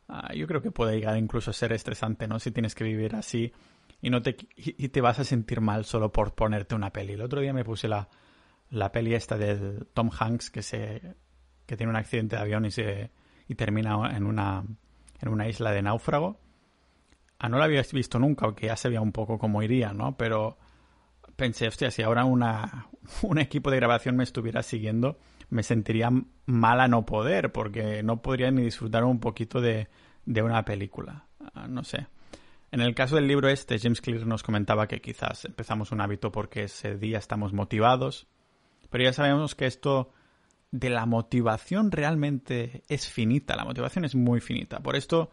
Ah, 0.08 0.32
yo 0.34 0.46
creo 0.46 0.62
que 0.62 0.70
puede 0.70 0.96
llegar 0.96 1.18
incluso 1.18 1.50
a 1.50 1.54
ser 1.54 1.72
estresante, 1.72 2.26
¿no? 2.26 2.38
Si 2.38 2.50
tienes 2.50 2.74
que 2.74 2.84
vivir 2.84 3.14
así 3.14 3.52
y 4.00 4.08
no 4.08 4.22
te 4.22 4.36
y 4.56 4.88
te 4.88 5.00
vas 5.02 5.18
a 5.18 5.24
sentir 5.24 5.60
mal 5.60 5.84
solo 5.84 6.10
por 6.10 6.34
ponerte 6.34 6.74
una 6.74 6.90
peli. 6.90 7.12
El 7.12 7.20
otro 7.20 7.42
día 7.42 7.52
me 7.52 7.64
puse 7.64 7.86
la, 7.86 8.08
la 8.70 8.90
peli 8.90 9.14
esta 9.14 9.36
de 9.36 9.84
Tom 9.92 10.10
Hanks 10.18 10.50
que 10.50 10.62
se 10.62 11.16
que 11.66 11.76
tiene 11.76 11.90
un 11.90 11.96
accidente 11.96 12.36
de 12.36 12.42
avión 12.42 12.64
y 12.64 12.70
se 12.70 13.10
y 13.46 13.54
termina 13.54 14.16
en 14.16 14.24
una 14.24 14.64
en 15.20 15.28
una 15.28 15.48
isla 15.48 15.72
de 15.72 15.82
náufrago. 15.82 16.40
Ah, 17.38 17.50
no 17.50 17.58
la 17.58 17.64
habías 17.64 17.92
visto 17.92 18.18
nunca, 18.18 18.46
aunque 18.46 18.66
ya 18.66 18.76
sabía 18.76 19.02
un 19.02 19.12
poco 19.12 19.38
cómo 19.38 19.62
iría, 19.62 19.92
¿no? 19.92 20.16
Pero 20.16 20.56
pensé, 21.38 21.68
hostia, 21.68 21.92
si 21.92 22.02
ahora 22.02 22.24
una, 22.24 22.88
un 23.22 23.38
equipo 23.38 23.70
de 23.70 23.76
grabación 23.76 24.16
me 24.16 24.24
estuviera 24.24 24.62
siguiendo, 24.62 25.18
me 25.48 25.62
sentiría 25.62 26.10
mal 26.44 26.80
a 26.80 26.88
no 26.88 27.06
poder, 27.06 27.52
porque 27.52 28.02
no 28.02 28.20
podría 28.20 28.50
ni 28.50 28.62
disfrutar 28.62 29.04
un 29.04 29.20
poquito 29.20 29.60
de, 29.60 29.88
de 30.26 30.42
una 30.42 30.64
película. 30.64 31.26
Ah, 31.54 31.68
no 31.68 31.84
sé. 31.84 32.08
En 32.70 32.80
el 32.80 32.94
caso 32.94 33.14
del 33.14 33.28
libro 33.28 33.48
este, 33.48 33.78
James 33.78 34.02
Clear 34.02 34.26
nos 34.26 34.42
comentaba 34.42 34.88
que 34.88 35.00
quizás 35.00 35.46
empezamos 35.46 35.92
un 35.92 36.02
hábito 36.02 36.32
porque 36.32 36.64
ese 36.64 36.98
día 36.98 37.18
estamos 37.18 37.54
motivados, 37.54 38.26
pero 38.90 39.04
ya 39.04 39.12
sabemos 39.12 39.54
que 39.54 39.66
esto 39.66 40.10
de 40.72 40.90
la 40.90 41.06
motivación 41.06 41.92
realmente 41.92 42.82
es 42.88 43.08
finita, 43.08 43.56
la 43.56 43.64
motivación 43.64 44.04
es 44.04 44.16
muy 44.16 44.40
finita. 44.40 44.80
Por 44.80 44.96
esto 44.96 45.30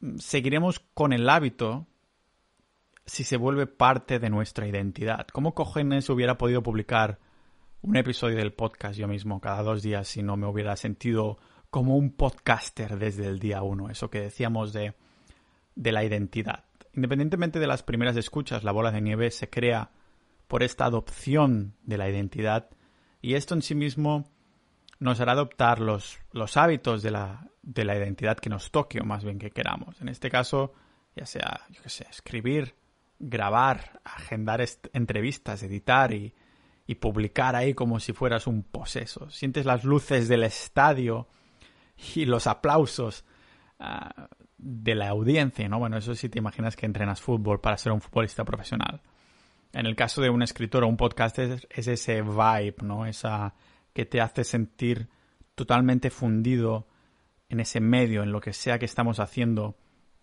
mm, 0.00 0.18
seguiremos 0.18 0.78
con 0.94 1.12
el 1.12 1.28
hábito 1.28 1.88
si 3.06 3.24
se 3.24 3.36
vuelve 3.36 3.66
parte 3.66 4.18
de 4.18 4.30
nuestra 4.30 4.66
identidad. 4.66 5.26
¿Cómo 5.32 5.54
cojones 5.54 6.08
hubiera 6.08 6.38
podido 6.38 6.62
publicar 6.62 7.18
un 7.82 7.96
episodio 7.96 8.36
del 8.36 8.52
podcast 8.52 8.98
yo 8.98 9.06
mismo 9.08 9.40
cada 9.40 9.62
dos 9.62 9.82
días 9.82 10.08
si 10.08 10.22
no 10.22 10.36
me 10.36 10.46
hubiera 10.46 10.76
sentido 10.76 11.38
como 11.70 11.96
un 11.96 12.12
podcaster 12.12 12.98
desde 12.98 13.26
el 13.26 13.38
día 13.38 13.62
uno? 13.62 13.90
Eso 13.90 14.10
que 14.10 14.20
decíamos 14.20 14.72
de, 14.72 14.94
de 15.74 15.92
la 15.92 16.04
identidad. 16.04 16.64
Independientemente 16.94 17.58
de 17.58 17.66
las 17.66 17.82
primeras 17.82 18.16
escuchas, 18.16 18.64
la 18.64 18.72
bola 18.72 18.90
de 18.90 19.00
nieve 19.00 19.30
se 19.30 19.50
crea 19.50 19.90
por 20.46 20.62
esta 20.62 20.86
adopción 20.86 21.74
de 21.82 21.98
la 21.98 22.08
identidad 22.08 22.70
y 23.20 23.34
esto 23.34 23.54
en 23.54 23.62
sí 23.62 23.74
mismo 23.74 24.30
nos 24.98 25.20
hará 25.20 25.32
adoptar 25.32 25.80
los, 25.80 26.18
los 26.32 26.56
hábitos 26.56 27.02
de 27.02 27.10
la, 27.10 27.50
de 27.62 27.84
la 27.84 27.96
identidad 27.96 28.38
que 28.38 28.48
nos 28.48 28.70
toque 28.70 29.00
o 29.00 29.04
más 29.04 29.24
bien 29.24 29.38
que 29.38 29.50
queramos. 29.50 30.00
En 30.00 30.08
este 30.08 30.30
caso, 30.30 30.72
ya 31.16 31.26
sea, 31.26 31.66
yo 31.70 31.82
qué 31.82 31.88
sé, 31.88 32.06
escribir, 32.08 32.74
grabar, 33.28 34.00
agendar 34.04 34.64
entrevistas, 34.92 35.62
editar 35.62 36.12
y, 36.12 36.34
publicar 37.00 37.56
ahí 37.56 37.72
como 37.74 37.98
si 37.98 38.12
fueras 38.12 38.46
un 38.46 38.62
poseso. 38.62 39.30
Sientes 39.30 39.64
las 39.64 39.84
luces 39.84 40.28
del 40.28 40.44
estadio 40.44 41.28
y 42.14 42.26
los 42.26 42.46
aplausos 42.46 43.24
uh, 43.80 44.22
de 44.58 44.94
la 44.94 45.08
audiencia, 45.08 45.68
¿no? 45.68 45.78
Bueno, 45.78 45.96
eso 45.96 46.14
sí 46.14 46.28
te 46.28 46.38
imaginas 46.38 46.76
que 46.76 46.86
entrenas 46.86 47.22
fútbol 47.22 47.60
para 47.60 47.78
ser 47.78 47.92
un 47.92 48.02
futbolista 48.02 48.44
profesional. 48.44 49.00
En 49.72 49.86
el 49.86 49.96
caso 49.96 50.20
de 50.20 50.30
un 50.30 50.42
escritor 50.42 50.84
o 50.84 50.88
un 50.88 50.98
podcast 50.98 51.38
es, 51.38 51.66
es 51.70 51.88
ese 51.88 52.20
vibe, 52.20 52.76
¿no? 52.82 53.06
Esa 53.06 53.54
que 53.94 54.04
te 54.04 54.20
hace 54.20 54.44
sentir 54.44 55.08
totalmente 55.54 56.10
fundido 56.10 56.86
en 57.48 57.60
ese 57.60 57.80
medio, 57.80 58.22
en 58.22 58.30
lo 58.30 58.40
que 58.40 58.52
sea 58.52 58.78
que 58.78 58.84
estamos 58.84 59.20
haciendo 59.20 59.78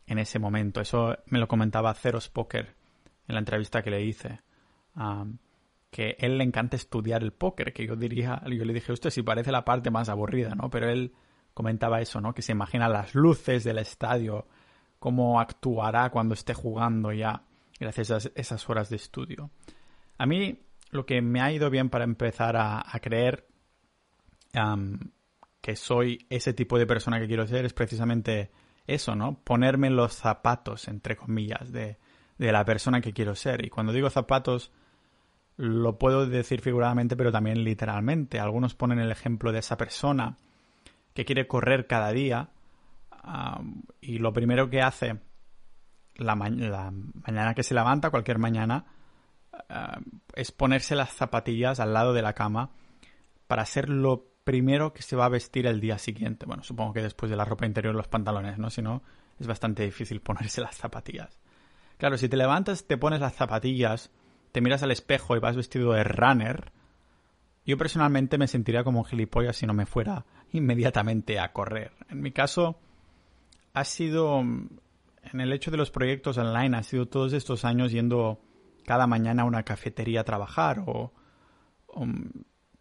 en 0.05 0.19
ese 0.19 0.37
momento. 0.37 0.79
Eso 0.79 1.17
me 1.25 1.39
lo 1.39 1.47
comentaba 1.47 1.93
Ceros 1.95 2.29
Poker 2.29 2.80
en 3.31 3.35
la 3.35 3.39
entrevista 3.39 3.81
que 3.81 3.89
le 3.89 4.03
hice, 4.03 4.41
que 5.89 6.15
él 6.19 6.37
le 6.37 6.43
encanta 6.43 6.75
estudiar 6.75 7.23
el 7.23 7.31
póker, 7.31 7.71
que 7.71 7.87
yo 7.87 7.95
diría, 7.95 8.41
yo 8.45 8.65
le 8.65 8.73
dije, 8.73 8.91
usted 8.91 9.09
si 9.09 9.23
parece 9.23 9.51
la 9.51 9.63
parte 9.63 9.89
más 9.89 10.09
aburrida, 10.09 10.53
¿no? 10.53 10.69
Pero 10.69 10.89
él 10.89 11.13
comentaba 11.53 12.01
eso, 12.01 12.19
¿no? 12.19 12.33
Que 12.33 12.41
se 12.41 12.51
imagina 12.51 12.89
las 12.89 13.15
luces 13.15 13.63
del 13.63 13.77
estadio, 13.77 14.47
cómo 14.99 15.39
actuará 15.39 16.09
cuando 16.09 16.33
esté 16.33 16.53
jugando 16.53 17.13
ya, 17.13 17.43
gracias 17.79 18.11
a 18.11 18.17
esas 18.35 18.69
horas 18.69 18.89
de 18.89 18.97
estudio. 18.97 19.49
A 20.17 20.25
mí 20.25 20.59
lo 20.89 21.05
que 21.05 21.21
me 21.21 21.41
ha 21.41 21.53
ido 21.53 21.69
bien 21.69 21.89
para 21.89 22.03
empezar 22.03 22.57
a, 22.57 22.83
creer 23.01 23.47
que 25.61 25.75
soy 25.77 26.25
ese 26.29 26.53
tipo 26.53 26.77
de 26.77 26.85
persona 26.85 27.17
que 27.19 27.27
quiero 27.27 27.47
ser 27.47 27.63
es 27.63 27.73
precisamente 27.73 28.51
eso, 28.87 29.15
¿no? 29.15 29.41
Ponerme 29.41 29.89
los 29.89 30.13
zapatos, 30.13 30.89
entre 30.89 31.15
comillas, 31.15 31.71
de, 31.71 31.97
de 32.45 32.51
la 32.51 32.65
persona 32.65 33.01
que 33.01 33.13
quiero 33.13 33.35
ser. 33.35 33.63
Y 33.63 33.69
cuando 33.69 33.93
digo 33.93 34.09
zapatos, 34.09 34.71
lo 35.57 35.99
puedo 35.99 36.25
decir 36.25 36.59
figuradamente, 36.61 37.15
pero 37.15 37.31
también 37.31 37.63
literalmente. 37.63 38.39
Algunos 38.39 38.73
ponen 38.73 38.97
el 38.97 39.11
ejemplo 39.11 39.51
de 39.51 39.59
esa 39.59 39.77
persona 39.77 40.37
que 41.13 41.23
quiere 41.23 41.47
correr 41.47 41.85
cada 41.85 42.11
día 42.11 42.49
y 44.01 44.17
lo 44.17 44.33
primero 44.33 44.71
que 44.71 44.81
hace 44.81 45.19
la, 46.15 46.35
mañana 46.35 47.53
que 47.53 47.61
se 47.61 47.75
levanta, 47.75 48.09
cualquier 48.09 48.39
mañana, 48.39 48.85
es 50.33 50.51
ponerse 50.51 50.95
las 50.95 51.11
zapatillas 51.13 51.79
al 51.79 51.93
lado 51.93 52.11
de 52.11 52.23
la 52.23 52.33
cama 52.33 52.71
para 53.45 53.67
ser 53.67 53.87
lo 53.87 54.31
primero 54.43 54.93
que 54.93 55.03
se 55.03 55.15
va 55.15 55.25
a 55.25 55.29
vestir 55.29 55.67
el 55.67 55.79
día 55.79 55.99
siguiente. 55.99 56.47
Bueno, 56.47 56.63
supongo 56.63 56.93
que 56.93 57.03
después 57.03 57.29
de 57.29 57.35
la 57.35 57.45
ropa 57.45 57.67
interior 57.67 57.93
los 57.93 58.07
pantalones, 58.07 58.57
¿no? 58.57 58.71
Si 58.71 58.81
no, 58.81 59.03
es 59.39 59.45
bastante 59.45 59.83
difícil 59.83 60.21
ponerse 60.23 60.59
las 60.59 60.75
zapatillas. 60.75 61.40
Claro, 62.01 62.17
si 62.17 62.29
te 62.29 62.35
levantas, 62.35 62.87
te 62.87 62.97
pones 62.97 63.19
las 63.19 63.35
zapatillas, 63.35 64.09
te 64.51 64.59
miras 64.59 64.81
al 64.81 64.89
espejo 64.89 65.35
y 65.35 65.39
vas 65.39 65.55
vestido 65.55 65.93
de 65.93 66.03
runner, 66.03 66.71
yo 67.63 67.77
personalmente 67.77 68.39
me 68.39 68.47
sentiría 68.47 68.83
como 68.83 69.01
un 69.01 69.05
gilipollas 69.05 69.57
si 69.57 69.67
no 69.67 69.75
me 69.75 69.85
fuera 69.85 70.25
inmediatamente 70.51 71.37
a 71.37 71.53
correr. 71.53 71.91
En 72.09 72.21
mi 72.21 72.31
caso, 72.31 72.79
ha 73.75 73.83
sido, 73.83 74.39
en 74.39 74.79
el 75.31 75.53
hecho 75.53 75.69
de 75.69 75.77
los 75.77 75.91
proyectos 75.91 76.39
online, 76.39 76.75
ha 76.75 76.81
sido 76.81 77.07
todos 77.07 77.33
estos 77.33 77.65
años 77.65 77.91
yendo 77.91 78.41
cada 78.83 79.05
mañana 79.05 79.43
a 79.43 79.45
una 79.45 79.61
cafetería 79.61 80.21
a 80.21 80.23
trabajar 80.23 80.83
o, 80.87 81.13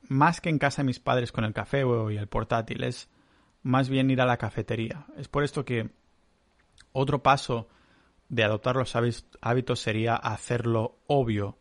más 0.09 0.41
que 0.41 0.49
en 0.49 0.59
casa 0.59 0.81
de 0.81 0.87
mis 0.87 0.99
padres 0.99 1.31
con 1.31 1.45
el 1.45 1.53
café 1.53 1.85
y 2.11 2.17
el 2.17 2.27
portátil, 2.27 2.85
es 2.85 3.11
más 3.63 3.91
bien 3.91 4.11
ir 4.11 4.23
a 4.23 4.25
la 4.25 4.39
cafetería. 4.39 5.05
Es 5.19 5.29
por 5.29 5.45
esto 5.45 5.67
que 5.67 5.91
otro 6.93 7.23
paso 7.23 7.69
de 8.31 8.45
adoptar 8.45 8.77
los 8.77 8.95
hábitos 9.43 9.81
sería 9.81 10.15
hacerlo 10.15 10.97
obvio. 11.09 11.59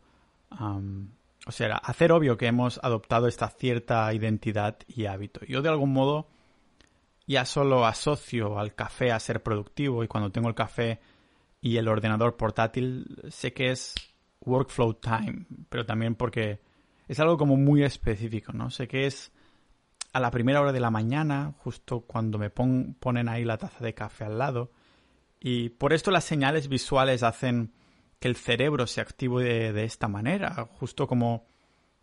o 0.50 1.52
sea, 1.52 1.76
hacer 1.76 2.12
obvio 2.12 2.36
que 2.36 2.46
hemos 2.46 2.80
adoptado 2.82 3.26
esta 3.26 3.48
cierta 3.48 4.12
identidad 4.14 4.78
y 4.88 5.06
hábito. 5.06 5.44
Yo 5.46 5.62
de 5.62 5.68
algún 5.68 5.92
modo 5.92 6.28
ya 7.26 7.44
solo 7.44 7.86
asocio 7.86 8.58
al 8.58 8.74
café 8.74 9.12
a 9.12 9.20
ser 9.20 9.42
productivo 9.42 10.02
y 10.02 10.08
cuando 10.08 10.30
tengo 10.30 10.48
el 10.48 10.54
café 10.54 11.00
y 11.60 11.76
el 11.76 11.88
ordenador 11.88 12.36
portátil 12.36 13.20
sé 13.28 13.52
que 13.52 13.70
es 13.70 13.94
workflow 14.40 14.94
time, 14.94 15.46
pero 15.68 15.84
también 15.84 16.14
porque 16.14 16.60
es 17.08 17.20
algo 17.20 17.36
como 17.36 17.56
muy 17.56 17.82
específico, 17.82 18.52
¿no? 18.52 18.70
Sé 18.70 18.88
que 18.88 19.06
es 19.06 19.32
a 20.12 20.20
la 20.20 20.30
primera 20.30 20.60
hora 20.60 20.72
de 20.72 20.80
la 20.80 20.90
mañana, 20.90 21.54
justo 21.58 22.00
cuando 22.00 22.38
me 22.38 22.50
ponen 22.50 23.28
ahí 23.28 23.44
la 23.44 23.58
taza 23.58 23.84
de 23.84 23.94
café 23.94 24.24
al 24.24 24.38
lado, 24.38 24.70
y 25.40 25.70
por 25.70 25.94
esto 25.94 26.10
las 26.10 26.24
señales 26.24 26.68
visuales 26.68 27.22
hacen 27.22 27.72
que 28.18 28.28
el 28.28 28.36
cerebro 28.36 28.86
se 28.86 29.00
active 29.00 29.72
de, 29.72 29.84
esta 29.84 30.06
manera, 30.06 30.68
justo 30.78 31.06
como 31.06 31.46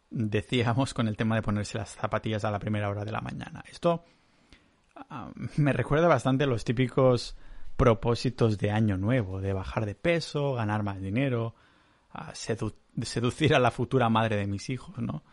decíamos 0.10 0.96
con 0.96 1.08
el 1.08 1.16
tema 1.16 1.36
de 1.36 1.44
ponerse 1.44 1.78
las 1.78 1.92
zapatillas 1.92 2.44
a 2.44 2.52
la 2.52 2.60
primera 2.60 2.90
hora 2.90 3.06
de 3.06 3.12
la 3.12 3.22
mañana. 3.22 3.64
Esto 3.70 4.04
ah, 4.96 5.32
me 5.58 5.74
recuerda 5.74 6.08
bastante 6.08 6.46
a 6.46 6.48
los 6.48 6.66
típicos 6.66 7.38
propósitos 7.76 8.58
de 8.58 8.72
año 8.72 8.98
nuevo, 8.98 9.40
de 9.40 9.54
bajar 9.54 9.86
de 9.86 9.94
peso, 9.94 10.54
ganar 10.54 10.82
más 10.82 11.00
dinero, 11.00 11.54
seducir 12.34 13.54
a 13.54 13.60
la 13.60 13.70
futura 13.70 14.10
madre 14.10 14.38
de 14.38 14.48
mis 14.48 14.72
hijos, 14.72 14.98
¿no? 14.98 15.24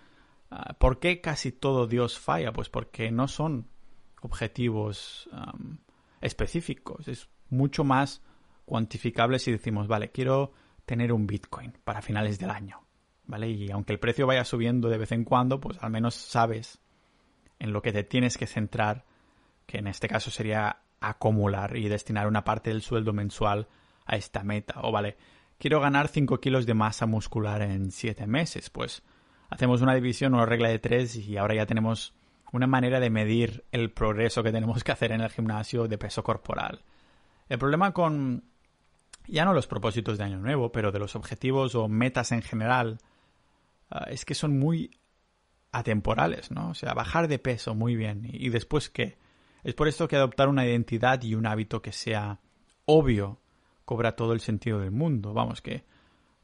Ah, 0.51 0.75
¿Por 0.75 1.01
qué 1.01 1.23
casi 1.23 1.53
todo 1.53 1.87
Dios 1.87 2.19
falla? 2.19 2.53
Pues 2.53 2.69
porque 2.69 3.11
no 3.11 3.29
son 3.29 3.69
objetivos 4.21 5.31
específicos. 6.21 7.09
Es 7.09 7.29
mucho 7.51 7.85
más 7.85 8.23
cuantificable 8.65 9.39
si 9.39 9.53
decimos, 9.53 9.89
vale, 9.89 10.11
quiero 10.11 10.53
tener 10.87 11.13
un 11.13 11.27
Bitcoin 11.27 11.73
para 11.85 12.03
finales 12.03 12.39
del 12.39 12.51
año, 12.51 12.83
¿vale? 13.27 13.49
Y 13.49 13.71
aunque 13.71 13.93
el 13.93 14.01
precio 14.01 14.27
vaya 14.27 14.45
subiendo 14.45 14.89
de 14.89 14.99
vez 14.99 15.13
en 15.13 15.25
cuando, 15.25 15.61
pues 15.61 15.79
al 15.81 15.91
menos 15.91 16.15
sabes 16.15 16.79
en 17.59 17.73
lo 17.73 17.83
que 17.83 17.93
te 17.93 18.05
tienes 18.05 18.37
que 18.37 18.47
centrar, 18.47 19.05
que 19.67 19.79
en 19.79 19.87
este 19.87 20.09
caso 20.09 20.31
sería 20.31 20.81
acumular 21.01 21.77
y 21.77 21.89
destinar 21.89 22.27
una 22.27 22.45
parte 22.45 22.71
del 22.71 22.83
sueldo 22.83 23.13
mensual 23.13 23.69
a 24.07 24.17
esta 24.17 24.43
meta. 24.43 24.81
O 24.83 24.93
vale, 24.93 25.17
quiero 25.59 25.81
ganar 25.81 26.09
5 26.09 26.41
kilos 26.41 26.67
de 26.67 26.75
masa 26.75 27.07
muscular 27.07 27.63
en 27.63 27.91
7 27.91 28.27
meses, 28.27 28.71
pues 28.71 29.03
hacemos 29.51 29.83
una 29.83 29.95
división 29.95 30.35
una 30.35 30.47
regla 30.47 30.69
de 30.69 30.79
3 30.79 31.17
y 31.17 31.37
ahora 31.37 31.55
ya 31.55 31.67
tenemos 31.67 32.15
una 32.53 32.67
manera 32.67 33.01
de 33.01 33.11
medir 33.11 33.65
el 33.73 33.91
progreso 33.91 34.43
que 34.43 34.53
tenemos 34.53 34.85
que 34.85 34.93
hacer 34.93 35.13
en 35.13 35.21
el 35.21 35.31
gimnasio 35.31 35.89
de 35.89 35.99
peso 35.99 36.23
corporal. 36.23 36.83
El 37.49 37.59
problema 37.59 37.93
con, 37.93 38.45
ya 39.27 39.45
no 39.45 39.53
los 39.53 39.67
propósitos 39.67 40.19
de 40.19 40.25
Año 40.25 40.39
Nuevo, 40.39 40.73
pero 40.73 40.93
de 40.93 40.99
los 40.99 41.17
objetivos 41.17 41.75
o 41.75 41.89
metas 41.89 42.33
en 42.33 42.43
general, 42.43 42.99
ah, 43.91 44.07
es 44.09 44.25
que 44.25 44.35
son 44.35 44.59
muy 44.59 44.91
atemporales, 45.73 46.51
¿no? 46.51 46.71
O 46.71 46.75
sea, 46.75 46.95
bajar 46.95 47.29
de 47.29 47.39
peso, 47.39 47.75
muy 47.75 47.97
bien. 47.97 48.29
¿Y 48.33 48.49
después 48.49 48.89
qué? 48.89 49.19
Es 49.65 49.75
por 49.75 49.89
esto 49.89 50.09
que 50.09 50.17
adoptar 50.17 50.49
una 50.49 50.67
identidad 50.67 51.23
y 51.23 51.35
un 51.35 51.47
hábito 51.47 51.83
que 51.83 51.93
sea 51.93 52.41
obvio 52.87 53.41
cobra 53.85 54.15
todo 54.15 54.33
el 54.33 54.41
sentido 54.41 54.79
del 54.81 54.91
mundo. 54.91 55.33
Vamos, 55.35 55.61
que 55.61 55.85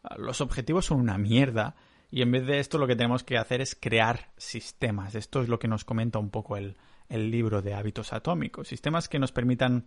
ah, 0.02 0.16
los 0.18 0.40
objetivos 0.40 0.86
son 0.86 1.00
una 1.00 1.16
mierda 1.16 1.76
y 2.10 2.22
en 2.22 2.32
vez 2.32 2.46
de 2.46 2.58
esto 2.58 2.76
lo 2.76 2.86
que 2.86 2.96
tenemos 2.96 3.22
que 3.22 3.38
hacer 3.38 3.60
es 3.60 3.74
crear 3.74 4.30
sistemas. 4.36 5.14
Esto 5.14 5.42
es 5.42 5.48
lo 5.48 5.58
que 5.58 5.68
nos 5.68 5.84
comenta 5.84 6.18
un 6.18 6.30
poco 6.30 6.56
el, 6.56 6.76
el 7.08 7.30
libro 7.30 7.62
de 7.62 7.74
hábitos 7.74 8.12
atómicos. 8.12 8.68
Sistemas 8.68 9.08
que 9.08 9.18
nos 9.18 9.32
permitan 9.32 9.86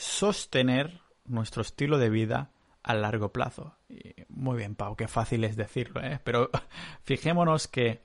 sostener 0.00 1.02
nuestro 1.26 1.60
estilo 1.60 1.98
de 1.98 2.08
vida 2.08 2.50
a 2.82 2.94
largo 2.94 3.32
plazo. 3.32 3.76
Y 3.88 4.14
muy 4.30 4.56
bien, 4.56 4.74
Pau, 4.74 4.96
qué 4.96 5.08
fácil 5.08 5.44
es 5.44 5.56
decirlo, 5.56 6.02
¿eh? 6.02 6.18
Pero 6.24 6.50
fijémonos 7.04 7.68
que 7.68 8.02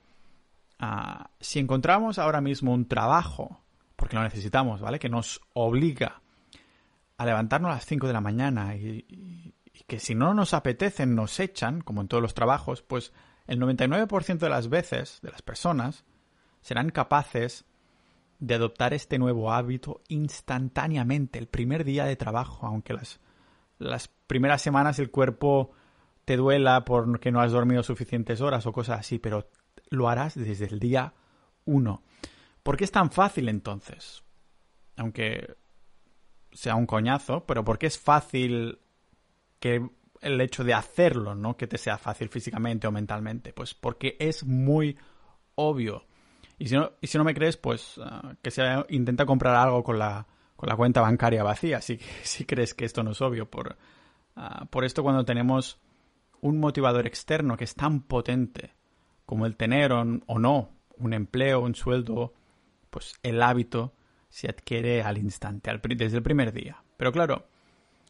ah, 0.78 1.30
si 1.40 1.58
encontramos 1.58 2.18
ahora 2.18 2.42
mismo 2.42 2.74
un 2.74 2.86
trabajo, 2.86 3.62
porque 3.96 4.16
lo 4.16 4.22
necesitamos, 4.22 4.82
¿vale? 4.82 4.98
Que 4.98 5.08
nos 5.08 5.40
obliga 5.54 6.20
a 7.16 7.24
levantarnos 7.24 7.70
a 7.70 7.74
las 7.76 7.86
5 7.86 8.06
de 8.06 8.12
la 8.12 8.20
mañana 8.20 8.76
y, 8.76 9.06
y 9.08 9.54
que 9.86 9.98
si 9.98 10.14
no 10.14 10.34
nos 10.34 10.52
apetecen 10.52 11.14
nos 11.14 11.40
echan, 11.40 11.80
como 11.80 12.02
en 12.02 12.08
todos 12.08 12.22
los 12.22 12.34
trabajos, 12.34 12.82
pues 12.82 13.14
el 13.46 13.58
99% 13.58 14.36
de 14.38 14.50
las 14.50 14.68
veces, 14.68 15.20
de 15.22 15.30
las 15.30 15.40
personas, 15.40 16.04
serán 16.60 16.90
capaces 16.90 17.64
de 18.38 18.54
adoptar 18.54 18.94
este 18.94 19.18
nuevo 19.18 19.52
hábito 19.52 20.02
instantáneamente, 20.08 21.38
el 21.38 21.48
primer 21.48 21.84
día 21.84 22.04
de 22.04 22.16
trabajo, 22.16 22.66
aunque 22.66 22.92
las, 22.92 23.20
las 23.78 24.08
primeras 24.08 24.62
semanas 24.62 24.98
el 24.98 25.10
cuerpo 25.10 25.72
te 26.24 26.36
duela 26.36 26.84
porque 26.84 27.30
no 27.30 27.40
has 27.40 27.52
dormido 27.52 27.82
suficientes 27.82 28.40
horas 28.40 28.66
o 28.66 28.72
cosas 28.72 29.00
así, 29.00 29.18
pero 29.18 29.48
lo 29.90 30.08
harás 30.08 30.34
desde 30.34 30.66
el 30.66 30.78
día 30.78 31.14
uno. 31.64 32.02
¿Por 32.62 32.76
qué 32.76 32.84
es 32.84 32.90
tan 32.90 33.10
fácil 33.10 33.48
entonces? 33.48 34.24
Aunque 34.96 35.56
sea 36.52 36.74
un 36.74 36.86
coñazo, 36.86 37.46
pero 37.46 37.64
¿por 37.64 37.78
qué 37.78 37.86
es 37.86 37.98
fácil 37.98 38.80
que 39.60 39.88
el 40.20 40.40
hecho 40.40 40.64
de 40.64 40.74
hacerlo, 40.74 41.34
no 41.34 41.56
que 41.56 41.66
te 41.66 41.78
sea 41.78 41.98
fácil 41.98 42.28
físicamente 42.28 42.86
o 42.86 42.92
mentalmente? 42.92 43.52
Pues 43.52 43.74
porque 43.74 44.16
es 44.18 44.44
muy 44.44 44.98
obvio. 45.54 46.05
Y 46.58 46.68
si 46.68 46.74
no, 46.74 46.92
y 47.00 47.06
si 47.06 47.18
no 47.18 47.24
me 47.24 47.34
crees, 47.34 47.56
pues 47.56 47.98
uh, 47.98 48.34
que 48.42 48.50
se 48.50 48.62
intenta 48.88 49.26
comprar 49.26 49.54
algo 49.54 49.82
con 49.82 49.98
la, 49.98 50.26
con 50.56 50.68
la 50.68 50.76
cuenta 50.76 51.00
bancaria 51.00 51.42
vacía, 51.42 51.80
si, 51.80 51.98
si 52.22 52.44
crees 52.44 52.74
que 52.74 52.84
esto 52.84 53.02
no 53.02 53.10
es 53.12 53.20
obvio. 53.20 53.50
Por, 53.50 53.76
uh, 54.36 54.66
por 54.66 54.84
esto 54.84 55.02
cuando 55.02 55.24
tenemos 55.24 55.80
un 56.40 56.58
motivador 56.58 57.06
externo 57.06 57.56
que 57.56 57.64
es 57.64 57.74
tan 57.74 58.02
potente 58.02 58.74
como 59.24 59.46
el 59.46 59.56
tener 59.56 59.92
o, 59.92 60.02
o 60.26 60.38
no 60.38 60.70
un 60.98 61.12
empleo, 61.12 61.60
un 61.60 61.74
sueldo, 61.74 62.34
pues 62.90 63.14
el 63.22 63.42
hábito 63.42 63.94
se 64.28 64.48
adquiere 64.48 65.02
al 65.02 65.18
instante, 65.18 65.70
al, 65.70 65.80
desde 65.82 66.16
el 66.16 66.22
primer 66.22 66.52
día. 66.52 66.82
Pero 66.96 67.12
claro, 67.12 67.48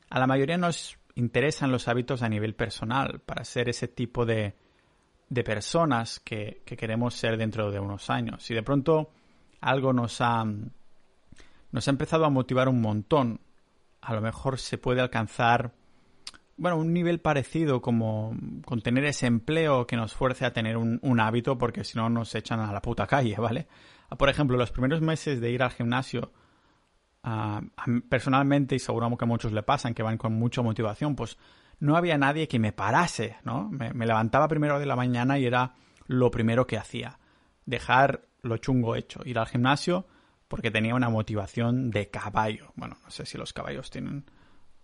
a 0.08 0.18
la 0.18 0.26
mayoría 0.26 0.58
nos 0.58 0.98
interesan 1.14 1.72
los 1.72 1.88
hábitos 1.88 2.22
a 2.22 2.28
nivel 2.28 2.54
personal 2.54 3.20
para 3.20 3.44
ser 3.44 3.68
ese 3.68 3.88
tipo 3.88 4.26
de, 4.26 4.54
de 5.28 5.44
personas 5.44 6.20
que, 6.20 6.62
que, 6.64 6.76
queremos 6.76 7.14
ser 7.14 7.36
dentro 7.36 7.70
de 7.70 7.80
unos 7.80 8.10
años. 8.10 8.42
Si 8.44 8.54
de 8.54 8.62
pronto 8.62 9.10
algo 9.60 9.92
nos 9.92 10.20
ha, 10.20 10.44
nos 10.44 11.88
ha 11.88 11.90
empezado 11.90 12.24
a 12.24 12.30
motivar 12.30 12.68
un 12.68 12.80
montón, 12.80 13.40
a 14.00 14.14
lo 14.14 14.20
mejor 14.20 14.58
se 14.58 14.78
puede 14.78 15.00
alcanzar, 15.00 15.72
bueno, 16.56 16.76
un 16.76 16.92
nivel 16.92 17.20
parecido 17.20 17.82
como 17.82 18.36
con 18.64 18.80
tener 18.80 19.04
ese 19.04 19.26
empleo 19.26 19.86
que 19.86 19.96
nos 19.96 20.14
fuerce 20.14 20.44
a 20.44 20.52
tener 20.52 20.76
un, 20.76 21.00
un 21.02 21.20
hábito 21.20 21.58
porque 21.58 21.84
si 21.84 21.98
no 21.98 22.08
nos 22.08 22.34
echan 22.34 22.60
a 22.60 22.72
la 22.72 22.80
puta 22.80 23.06
calle, 23.06 23.34
¿vale? 23.38 23.66
Por 24.16 24.28
ejemplo, 24.28 24.56
los 24.56 24.70
primeros 24.70 25.00
meses 25.00 25.40
de 25.40 25.50
ir 25.50 25.62
al 25.62 25.72
gimnasio, 25.72 26.30
personalmente, 28.08 28.76
y 28.76 28.78
seguro 28.78 29.16
que 29.16 29.24
a 29.24 29.28
muchos 29.28 29.52
le 29.52 29.62
pasan, 29.62 29.94
que 29.94 30.02
van 30.02 30.16
con 30.16 30.34
mucha 30.34 30.62
motivación, 30.62 31.16
pues 31.16 31.36
no 31.80 31.96
había 31.96 32.16
nadie 32.16 32.48
que 32.48 32.58
me 32.58 32.72
parase, 32.72 33.36
¿no? 33.44 33.68
Me, 33.68 33.92
levantaba 34.06 34.48
primero 34.48 34.78
de 34.78 34.86
la 34.86 34.96
mañana 34.96 35.38
y 35.38 35.46
era 35.46 35.74
lo 36.06 36.30
primero 36.30 36.66
que 36.66 36.78
hacía. 36.78 37.18
Dejar 37.64 38.22
lo 38.42 38.56
chungo 38.58 38.94
hecho, 38.94 39.20
ir 39.24 39.38
al 39.38 39.46
gimnasio 39.46 40.06
porque 40.48 40.70
tenía 40.70 40.94
una 40.94 41.08
motivación 41.08 41.90
de 41.90 42.08
caballo. 42.08 42.72
Bueno, 42.76 42.96
no 43.02 43.10
sé 43.10 43.26
si 43.26 43.36
los 43.36 43.52
caballos 43.52 43.90
tienen 43.90 44.24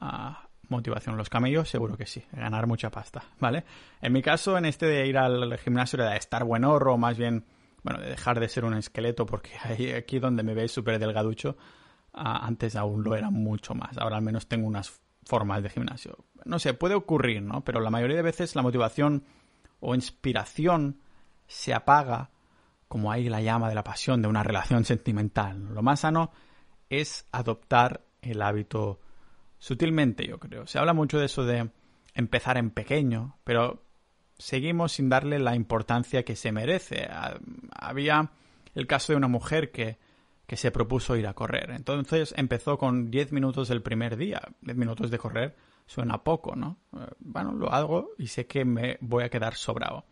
uh, 0.00 0.32
motivación. 0.68 1.16
Los 1.16 1.28
camellos 1.28 1.68
seguro 1.68 1.96
que 1.96 2.06
sí, 2.06 2.24
ganar 2.32 2.66
mucha 2.66 2.90
pasta, 2.90 3.22
¿vale? 3.38 3.64
En 4.00 4.12
mi 4.12 4.20
caso, 4.20 4.58
en 4.58 4.64
este 4.64 4.86
de 4.86 5.06
ir 5.06 5.16
al 5.16 5.56
gimnasio 5.58 6.00
era 6.00 6.10
de 6.10 6.16
estar 6.16 6.44
buen 6.44 6.64
o 6.64 6.98
más 6.98 7.16
bien, 7.16 7.46
bueno, 7.84 8.00
de 8.00 8.10
dejar 8.10 8.40
de 8.40 8.48
ser 8.48 8.64
un 8.64 8.74
esqueleto 8.74 9.24
porque 9.26 9.52
aquí 9.96 10.18
donde 10.18 10.42
me 10.42 10.54
veis 10.54 10.72
súper 10.72 10.98
delgaducho, 10.98 11.56
antes 12.12 12.76
aún 12.76 13.02
lo 13.02 13.16
era 13.16 13.30
mucho 13.30 13.74
más. 13.74 13.96
Ahora 13.98 14.16
al 14.16 14.22
menos 14.22 14.46
tengo 14.46 14.66
unas 14.66 15.00
formas 15.24 15.62
de 15.62 15.70
gimnasio. 15.70 16.24
No 16.44 16.58
sé, 16.58 16.74
puede 16.74 16.94
ocurrir, 16.94 17.42
¿no? 17.42 17.64
Pero 17.64 17.80
la 17.80 17.90
mayoría 17.90 18.16
de 18.16 18.22
veces 18.22 18.54
la 18.54 18.62
motivación 18.62 19.24
o 19.80 19.94
inspiración 19.94 21.00
se 21.46 21.74
apaga 21.74 22.30
como 22.88 23.10
hay 23.10 23.28
la 23.28 23.40
llama 23.40 23.68
de 23.68 23.74
la 23.74 23.84
pasión 23.84 24.20
de 24.20 24.28
una 24.28 24.42
relación 24.42 24.84
sentimental. 24.84 25.72
Lo 25.72 25.82
más 25.82 26.00
sano 26.00 26.30
es 26.90 27.26
adoptar 27.32 28.04
el 28.20 28.42
hábito 28.42 29.00
sutilmente, 29.58 30.26
yo 30.26 30.38
creo. 30.38 30.66
Se 30.66 30.78
habla 30.78 30.92
mucho 30.92 31.18
de 31.18 31.26
eso 31.26 31.44
de 31.44 31.70
empezar 32.14 32.58
en 32.58 32.70
pequeño, 32.70 33.38
pero 33.44 33.82
seguimos 34.38 34.92
sin 34.92 35.08
darle 35.08 35.38
la 35.38 35.54
importancia 35.54 36.24
que 36.24 36.36
se 36.36 36.52
merece. 36.52 37.08
Había 37.74 38.32
el 38.74 38.86
caso 38.86 39.12
de 39.12 39.16
una 39.16 39.28
mujer 39.28 39.70
que 39.70 39.98
que 40.46 40.56
se 40.56 40.70
propuso 40.70 41.16
ir 41.16 41.26
a 41.26 41.34
correr. 41.34 41.70
Entonces 41.70 42.34
empezó 42.36 42.78
con 42.78 43.10
10 43.10 43.32
minutos 43.32 43.70
el 43.70 43.82
primer 43.82 44.16
día. 44.16 44.40
10 44.62 44.76
minutos 44.76 45.10
de 45.10 45.18
correr 45.18 45.56
suena 45.86 46.22
poco, 46.22 46.56
¿no? 46.56 46.78
Eh, 46.94 47.06
bueno, 47.20 47.52
lo 47.52 47.72
hago 47.72 48.10
y 48.18 48.26
sé 48.26 48.46
que 48.46 48.64
me 48.64 48.98
voy 49.00 49.24
a 49.24 49.28
quedar 49.28 49.54
sobrado. 49.54 50.04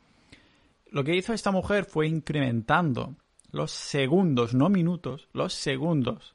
Lo 0.87 1.05
que 1.05 1.15
hizo 1.15 1.33
esta 1.33 1.51
mujer 1.51 1.85
fue 1.85 2.09
incrementando 2.09 3.17
los 3.51 3.71
segundos, 3.71 4.55
no 4.55 4.69
minutos, 4.69 5.29
los 5.33 5.53
segundos 5.55 6.35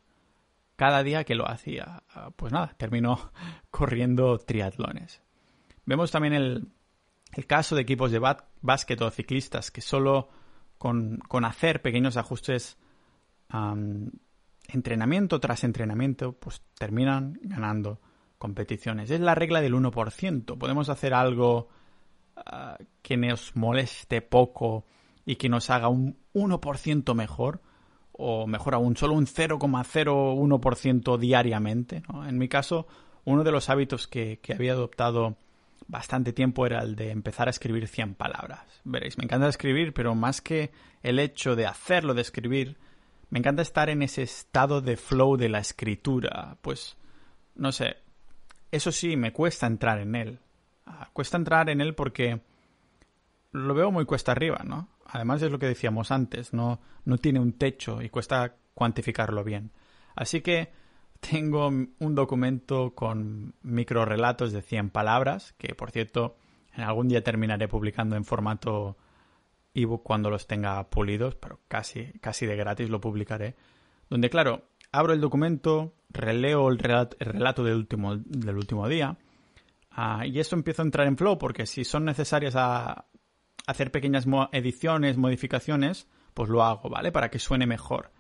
cada 0.76 1.04
día 1.04 1.24
que 1.24 1.36
lo 1.36 1.50
hacía. 1.50 2.04
Ah, 2.10 2.32
pues 2.36 2.52
nada, 2.52 2.76
terminó 2.78 3.32
corriendo 3.72 4.38
triatlones. 4.38 5.22
Vemos 5.86 6.12
también 6.12 6.34
el, 6.34 6.68
el 7.34 7.48
caso 7.48 7.76
de 7.76 7.82
equipos 7.82 8.12
de 8.12 8.20
básquet 8.62 9.02
o 9.02 9.12
ciclistas 9.12 9.72
que 9.72 9.82
solo 9.82 10.30
con, 10.78 11.20
con 11.28 11.46
hacer 11.46 11.82
pequeños 11.82 12.18
ajustes 12.18 12.78
entrenamiento 14.68 15.40
tras 15.40 15.64
entrenamiento, 15.64 16.34
pues 16.34 16.62
terminan 16.78 17.40
ganando 17.42 18.00
competiciones. 18.38 19.10
Es 19.12 19.20
la 19.20 19.36
regla 19.36 19.62
del 19.62 19.74
1%. 19.74 20.58
Podemos 20.58 20.90
hacer 20.90 21.14
algo 21.14 21.70
uh, 22.38 22.84
que 23.02 23.18
nos 23.18 23.56
moleste 23.56 24.22
poco 24.22 24.86
y 25.26 25.36
que 25.38 25.50
nos 25.50 25.70
haga 25.70 25.88
un 25.88 26.18
1% 26.34 27.14
mejor, 27.16 27.62
o 28.12 28.48
mejor 28.48 28.76
aún, 28.76 28.96
solo 28.96 29.16
un 29.16 29.26
0,01% 29.26 31.18
diariamente. 31.18 32.04
En 32.28 32.38
mi 32.38 32.48
caso, 32.48 32.88
uno 33.26 33.44
de 33.44 33.52
los 33.52 33.70
hábitos 33.70 34.08
que, 34.08 34.40
que, 34.42 34.54
había 34.54 34.74
adoptado 34.74 35.36
bastante 35.88 36.32
tiempo 36.32 36.66
era 36.66 36.82
el 36.82 36.96
de 36.96 37.12
empezar 37.12 37.48
a 37.48 37.52
escribir 37.52 37.88
100 37.88 38.16
palabras. 38.16 38.62
Veréis, 38.84 39.18
me 39.18 39.26
encanta 39.26 39.50
escribir, 39.50 39.94
pero 39.94 40.16
más 40.16 40.42
que 40.42 40.72
el 41.04 41.20
hecho 41.20 41.56
de 41.56 41.66
hacerlo, 41.66 42.14
de 42.14 42.22
escribir, 42.22 42.78
me 43.30 43.40
encanta 43.40 43.62
estar 43.62 43.90
en 43.90 44.02
ese 44.02 44.24
estado 44.24 44.82
de 44.82 44.98
flow 44.98 45.38
de 45.38 45.50
la 45.50 45.60
escritura. 45.60 46.58
Pues, 46.62 46.98
no 47.56 47.72
sé, 47.72 47.98
eso 48.72 48.92
sí, 48.92 49.18
me 49.18 49.34
cuesta 49.34 49.68
entrar 49.68 50.00
en 50.00 50.16
él. 50.16 50.40
Ah, 50.86 51.10
cuesta 51.14 51.38
entrar 51.38 51.70
en 51.70 51.82
él 51.82 51.96
porque 51.96 52.42
lo 53.52 53.74
veo 53.74 53.92
muy 53.92 54.06
cuesta 54.06 54.32
arriba, 54.32 54.62
¿no? 54.66 54.90
Además 55.08 55.42
es 55.42 55.52
lo 55.52 55.60
que 55.60 55.68
decíamos 55.68 56.12
antes, 56.12 56.54
no, 56.54 56.80
no 57.06 57.18
tiene 57.18 57.40
un 57.40 57.54
techo 57.54 58.02
y 58.02 58.10
cuesta 58.10 58.56
cuantificarlo 58.74 59.44
bien. 59.44 59.72
Así 60.16 60.42
que 60.42 60.72
tengo 61.20 61.68
un 61.68 62.16
documento 62.16 62.94
con 62.94 63.54
microrelatos 63.62 64.52
de 64.52 64.62
100 64.62 64.90
palabras, 64.90 65.54
que 65.58 65.74
por 65.74 65.92
cierto 65.92 66.36
algún 66.76 67.08
día 67.08 67.24
terminaré 67.24 67.68
publicando 67.68 68.16
en 68.16 68.26
formato 68.26 68.98
ebook 69.76 70.04
cuando 70.04 70.30
los 70.30 70.48
tenga 70.48 70.90
pulidos, 70.90 71.36
pero 71.36 71.60
casi, 71.68 72.06
casi 72.22 72.46
de 72.46 72.56
gratis 72.56 72.90
lo 72.90 73.00
publicaré. 73.02 73.56
Donde, 74.10 74.30
claro, 74.30 74.70
abro 74.92 75.14
el 75.14 75.22
documento, 75.22 75.94
releo 76.10 76.70
el 76.70 76.80
relato, 76.80 77.18
el 77.20 77.28
relato 77.28 77.64
del, 77.64 77.76
último, 77.76 78.16
del 78.16 78.56
último 78.56 78.88
día, 78.88 79.18
uh, 79.98 80.24
y 80.24 80.40
esto 80.40 80.56
empiezo 80.56 80.82
a 80.82 80.86
entrar 80.86 81.08
en 81.08 81.18
flow, 81.18 81.38
porque 81.38 81.66
si 81.66 81.84
son 81.84 82.06
necesarias 82.06 82.56
a 82.56 83.06
hacer 83.68 83.92
pequeñas 83.92 84.26
ediciones, 84.52 85.18
modificaciones, 85.18 86.08
pues 86.34 86.50
lo 86.50 86.64
hago, 86.64 86.90
¿vale? 86.90 87.12
Para 87.12 87.30
que 87.30 87.40
suene 87.40 87.66
mejor. 87.66 88.12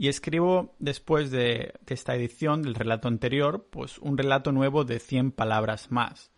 y 0.00 0.06
escribo 0.06 0.76
después 0.78 1.32
de, 1.32 1.74
esta 1.88 2.14
edición 2.14 2.62
del 2.62 2.76
relato 2.76 3.08
anterior, 3.08 3.66
pues 3.68 3.98
un 3.98 4.16
relato 4.16 4.52
nuevo 4.52 4.84
de 4.84 5.00
100 5.00 5.32
palabras 5.32 5.90
más. 5.90 6.30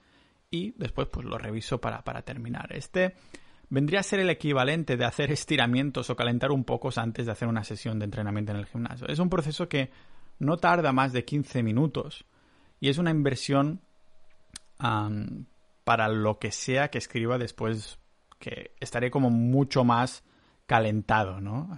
Y 0.51 0.73
después 0.79 1.09
pues 1.09 1.27
lo 1.27 1.37
reviso 1.37 1.79
para, 1.79 2.03
para 2.03 2.23
terminar. 2.23 2.73
Este 2.73 3.15
vendría 3.71 4.01
a 4.01 4.03
ser 4.05 4.21
el 4.21 4.31
equivalente 4.31 4.97
de 4.97 5.05
hacer 5.05 5.31
estiramientos 5.33 6.11
o 6.11 6.17
calentar 6.17 6.51
un 6.51 6.65
poco 6.65 6.91
antes 6.97 7.27
de 7.27 7.33
hacer 7.33 7.49
una 7.49 7.65
sesión 7.65 7.99
de 7.99 8.05
entrenamiento 8.05 8.53
en 8.53 8.59
el 8.59 8.67
gimnasio. 8.67 9.07
Es 9.07 9.19
un 9.19 9.31
proceso 9.31 9.69
que 9.69 9.91
no 10.39 10.57
tarda 10.57 10.93
más 10.93 11.13
de 11.13 11.25
15 11.25 11.63
minutos 11.63 12.27
y 12.81 12.89
es 12.89 12.99
una 12.99 13.11
inversión 13.11 13.81
para 15.85 16.09
lo 16.09 16.39
que 16.39 16.51
sea 16.51 16.89
que 16.89 16.99
escriba 16.99 17.39
después 17.39 17.99
que 18.39 18.75
estaré 18.81 19.11
como 19.11 19.31
mucho 19.31 19.85
más 19.85 20.25
calentado, 20.67 21.41
¿no? 21.41 21.77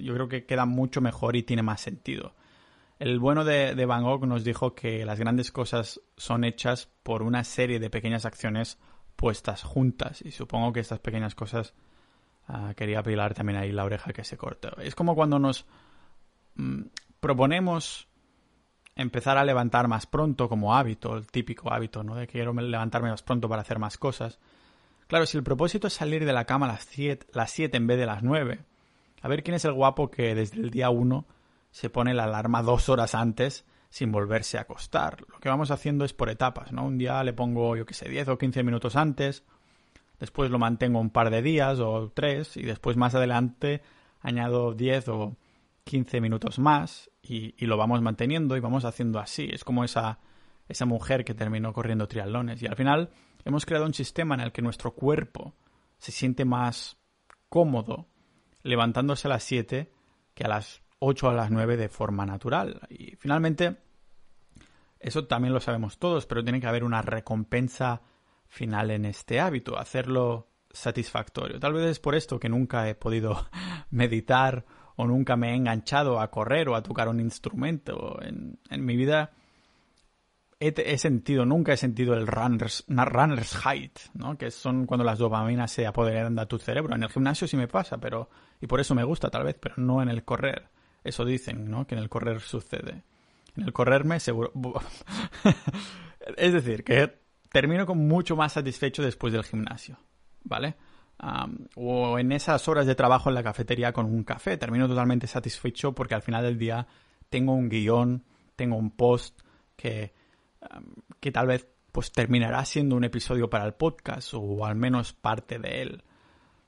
yo 0.00 0.14
creo 0.14 0.28
que 0.28 0.44
queda 0.44 0.66
mucho 0.66 1.00
mejor 1.00 1.36
y 1.36 1.42
tiene 1.42 1.62
más 1.62 1.80
sentido. 1.80 2.34
El 2.98 3.18
bueno 3.18 3.44
de, 3.44 3.84
Van 3.86 4.04
Gogh 4.04 4.26
nos 4.26 4.44
dijo 4.44 4.74
que 4.74 5.04
las 5.06 5.18
grandes 5.18 5.50
cosas 5.50 6.00
son 6.16 6.44
hechas 6.44 6.88
por 7.02 7.22
una 7.22 7.42
serie 7.44 7.80
de 7.80 7.90
pequeñas 7.90 8.26
acciones 8.26 8.78
puestas 9.16 9.62
juntas 9.62 10.22
y 10.22 10.30
supongo 10.30 10.72
que 10.72 10.80
estas 10.80 10.98
pequeñas 10.98 11.34
cosas 11.34 11.74
ah, 12.48 12.72
quería 12.76 13.02
pilar 13.02 13.34
también 13.34 13.58
ahí 13.58 13.72
la 13.72 13.84
oreja 13.84 14.12
que 14.12 14.24
se 14.24 14.36
corta. 14.36 14.72
Es 14.78 14.94
como 14.94 15.14
cuando 15.14 15.38
nos 15.38 15.66
mm, 16.56 16.82
proponemos 17.20 18.08
empezar 18.96 19.38
a 19.38 19.44
levantar 19.44 19.88
más 19.88 20.06
pronto 20.06 20.48
como 20.48 20.74
hábito, 20.74 21.16
el 21.16 21.26
típico 21.26 21.72
hábito, 21.72 22.02
¿no? 22.02 22.14
De 22.14 22.26
quiero 22.26 22.52
levantarme 22.52 23.10
más 23.10 23.22
pronto 23.22 23.48
para 23.48 23.62
hacer 23.62 23.78
más 23.78 23.96
cosas. 23.96 24.38
Claro, 25.06 25.26
si 25.26 25.36
el 25.36 25.44
propósito 25.44 25.86
es 25.86 25.94
salir 25.94 26.24
de 26.24 26.32
la 26.32 26.44
cama 26.44 26.66
a 26.66 26.72
las 26.72 26.84
7 26.84 27.26
las 27.32 27.50
siete 27.50 27.76
en 27.76 27.86
vez 27.86 27.98
de 27.98 28.06
las 28.06 28.22
9, 28.22 28.60
a 29.22 29.28
ver 29.28 29.42
quién 29.42 29.54
es 29.54 29.64
el 29.64 29.72
guapo 29.72 30.10
que 30.10 30.34
desde 30.34 30.60
el 30.60 30.70
día 30.70 30.90
1 30.90 31.24
se 31.70 31.90
pone 31.90 32.14
la 32.14 32.24
alarma 32.24 32.62
dos 32.62 32.88
horas 32.88 33.14
antes 33.14 33.64
sin 33.92 34.10
volverse 34.10 34.56
a 34.56 34.62
acostar. 34.62 35.20
Lo 35.28 35.38
que 35.38 35.50
vamos 35.50 35.70
haciendo 35.70 36.06
es 36.06 36.14
por 36.14 36.30
etapas, 36.30 36.72
¿no? 36.72 36.86
Un 36.86 36.96
día 36.96 37.22
le 37.24 37.34
pongo, 37.34 37.76
yo 37.76 37.84
qué 37.84 37.92
sé, 37.92 38.08
10 38.08 38.28
o 38.28 38.38
15 38.38 38.62
minutos 38.62 38.96
antes, 38.96 39.44
después 40.18 40.50
lo 40.50 40.58
mantengo 40.58 40.98
un 40.98 41.10
par 41.10 41.28
de 41.28 41.42
días 41.42 41.78
o 41.78 42.10
tres 42.14 42.56
y 42.56 42.62
después 42.62 42.96
más 42.96 43.14
adelante 43.14 43.82
añado 44.22 44.72
10 44.72 45.08
o 45.08 45.36
15 45.84 46.22
minutos 46.22 46.58
más 46.58 47.10
y, 47.22 47.54
lo 47.66 47.76
vamos 47.76 48.00
manteniendo 48.00 48.56
y 48.56 48.60
vamos 48.60 48.86
haciendo 48.86 49.18
así. 49.18 49.50
Es 49.52 49.62
como 49.62 49.84
esa, 49.84 50.20
esa 50.68 50.86
mujer 50.86 51.22
que 51.22 51.34
terminó 51.34 51.74
corriendo 51.74 52.08
triatlones 52.08 52.62
y 52.62 52.68
al 52.68 52.76
final 52.76 53.10
hemos 53.44 53.66
creado 53.66 53.84
un 53.84 53.92
sistema 53.92 54.34
en 54.34 54.40
el 54.40 54.52
que 54.52 54.62
nuestro 54.62 54.92
cuerpo 54.92 55.52
se 55.98 56.12
siente 56.12 56.46
más 56.46 56.96
cómodo 57.50 58.06
levantándose 58.62 59.28
a 59.28 59.32
las 59.32 59.42
7 59.42 59.92
que 60.32 60.44
a 60.44 60.48
las 60.48 60.81
8 61.04 61.26
o 61.26 61.30
a 61.30 61.34
las 61.34 61.50
9 61.50 61.76
de 61.76 61.88
forma 61.88 62.24
natural. 62.24 62.80
Y 62.88 63.16
finalmente, 63.16 63.76
eso 65.00 65.26
también 65.26 65.52
lo 65.52 65.60
sabemos 65.60 65.98
todos, 65.98 66.26
pero 66.26 66.44
tiene 66.44 66.60
que 66.60 66.68
haber 66.68 66.84
una 66.84 67.02
recompensa 67.02 68.02
final 68.46 68.90
en 68.92 69.04
este 69.04 69.40
hábito, 69.40 69.76
hacerlo 69.78 70.48
satisfactorio. 70.70 71.58
Tal 71.58 71.72
vez 71.72 71.90
es 71.90 71.98
por 71.98 72.14
esto 72.14 72.38
que 72.38 72.48
nunca 72.48 72.88
he 72.88 72.94
podido 72.94 73.46
meditar 73.90 74.64
o 74.94 75.06
nunca 75.06 75.36
me 75.36 75.50
he 75.50 75.56
enganchado 75.56 76.20
a 76.20 76.30
correr 76.30 76.68
o 76.68 76.76
a 76.76 76.82
tocar 76.82 77.08
un 77.08 77.18
instrumento. 77.18 78.22
En, 78.22 78.60
en 78.70 78.84
mi 78.84 78.96
vida 78.96 79.32
he, 80.60 80.98
sentido, 80.98 81.44
nunca 81.44 81.72
he 81.72 81.76
sentido 81.76 82.14
el 82.14 82.28
runner's, 82.28 82.84
runner's 82.86 83.56
height, 83.66 83.98
¿no? 84.14 84.38
que 84.38 84.52
son 84.52 84.86
cuando 84.86 85.02
las 85.02 85.18
dopaminas 85.18 85.72
se 85.72 85.86
apoderan 85.86 86.36
de 86.36 86.46
tu 86.46 86.58
cerebro. 86.58 86.94
En 86.94 87.02
el 87.02 87.10
gimnasio 87.10 87.48
sí 87.48 87.56
me 87.56 87.66
pasa, 87.66 87.98
pero 87.98 88.30
y 88.60 88.68
por 88.68 88.78
eso 88.78 88.94
me 88.94 89.02
gusta 89.02 89.30
tal 89.30 89.44
vez, 89.44 89.56
pero 89.60 89.74
no 89.78 90.00
en 90.00 90.08
el 90.08 90.24
correr. 90.24 90.68
Eso 91.04 91.24
dicen, 91.24 91.70
¿no? 91.70 91.86
Que 91.86 91.94
en 91.94 92.00
el 92.00 92.08
correr 92.08 92.40
sucede. 92.40 93.02
En 93.56 93.64
el 93.64 93.72
correrme 93.72 94.20
seguro... 94.20 94.52
es 96.36 96.52
decir, 96.52 96.84
que 96.84 97.18
termino 97.50 97.86
con 97.86 97.98
mucho 98.06 98.36
más 98.36 98.52
satisfecho 98.52 99.02
después 99.02 99.32
del 99.32 99.44
gimnasio, 99.44 99.98
¿vale? 100.44 100.76
o 101.76 102.18
en 102.18 102.32
esas 102.32 102.66
horas 102.66 102.84
de 102.84 102.96
trabajo 102.96 103.28
en 103.28 103.36
la 103.36 103.44
cafetería 103.44 103.92
con 103.92 104.06
un 104.06 104.24
café. 104.24 104.56
Termino 104.56 104.88
totalmente 104.88 105.28
satisfecho 105.28 105.94
porque 105.94 106.14
al 106.16 106.22
final 106.22 106.42
del 106.42 106.58
día 106.58 106.86
tengo 107.28 107.54
un 107.54 107.68
guion, 107.68 108.24
tengo 108.56 108.76
un 108.76 108.90
post 108.90 109.40
que, 109.76 110.12
que 111.20 111.30
tal 111.30 111.46
vez 111.46 111.68
pues 111.92 112.10
terminará 112.10 112.64
siendo 112.64 112.96
un 112.96 113.04
episodio 113.04 113.48
para 113.48 113.66
el 113.66 113.74
podcast 113.74 114.34
o 114.34 114.66
al 114.66 114.74
menos 114.74 115.12
parte 115.12 115.58
de 115.58 115.82
él. 115.82 116.04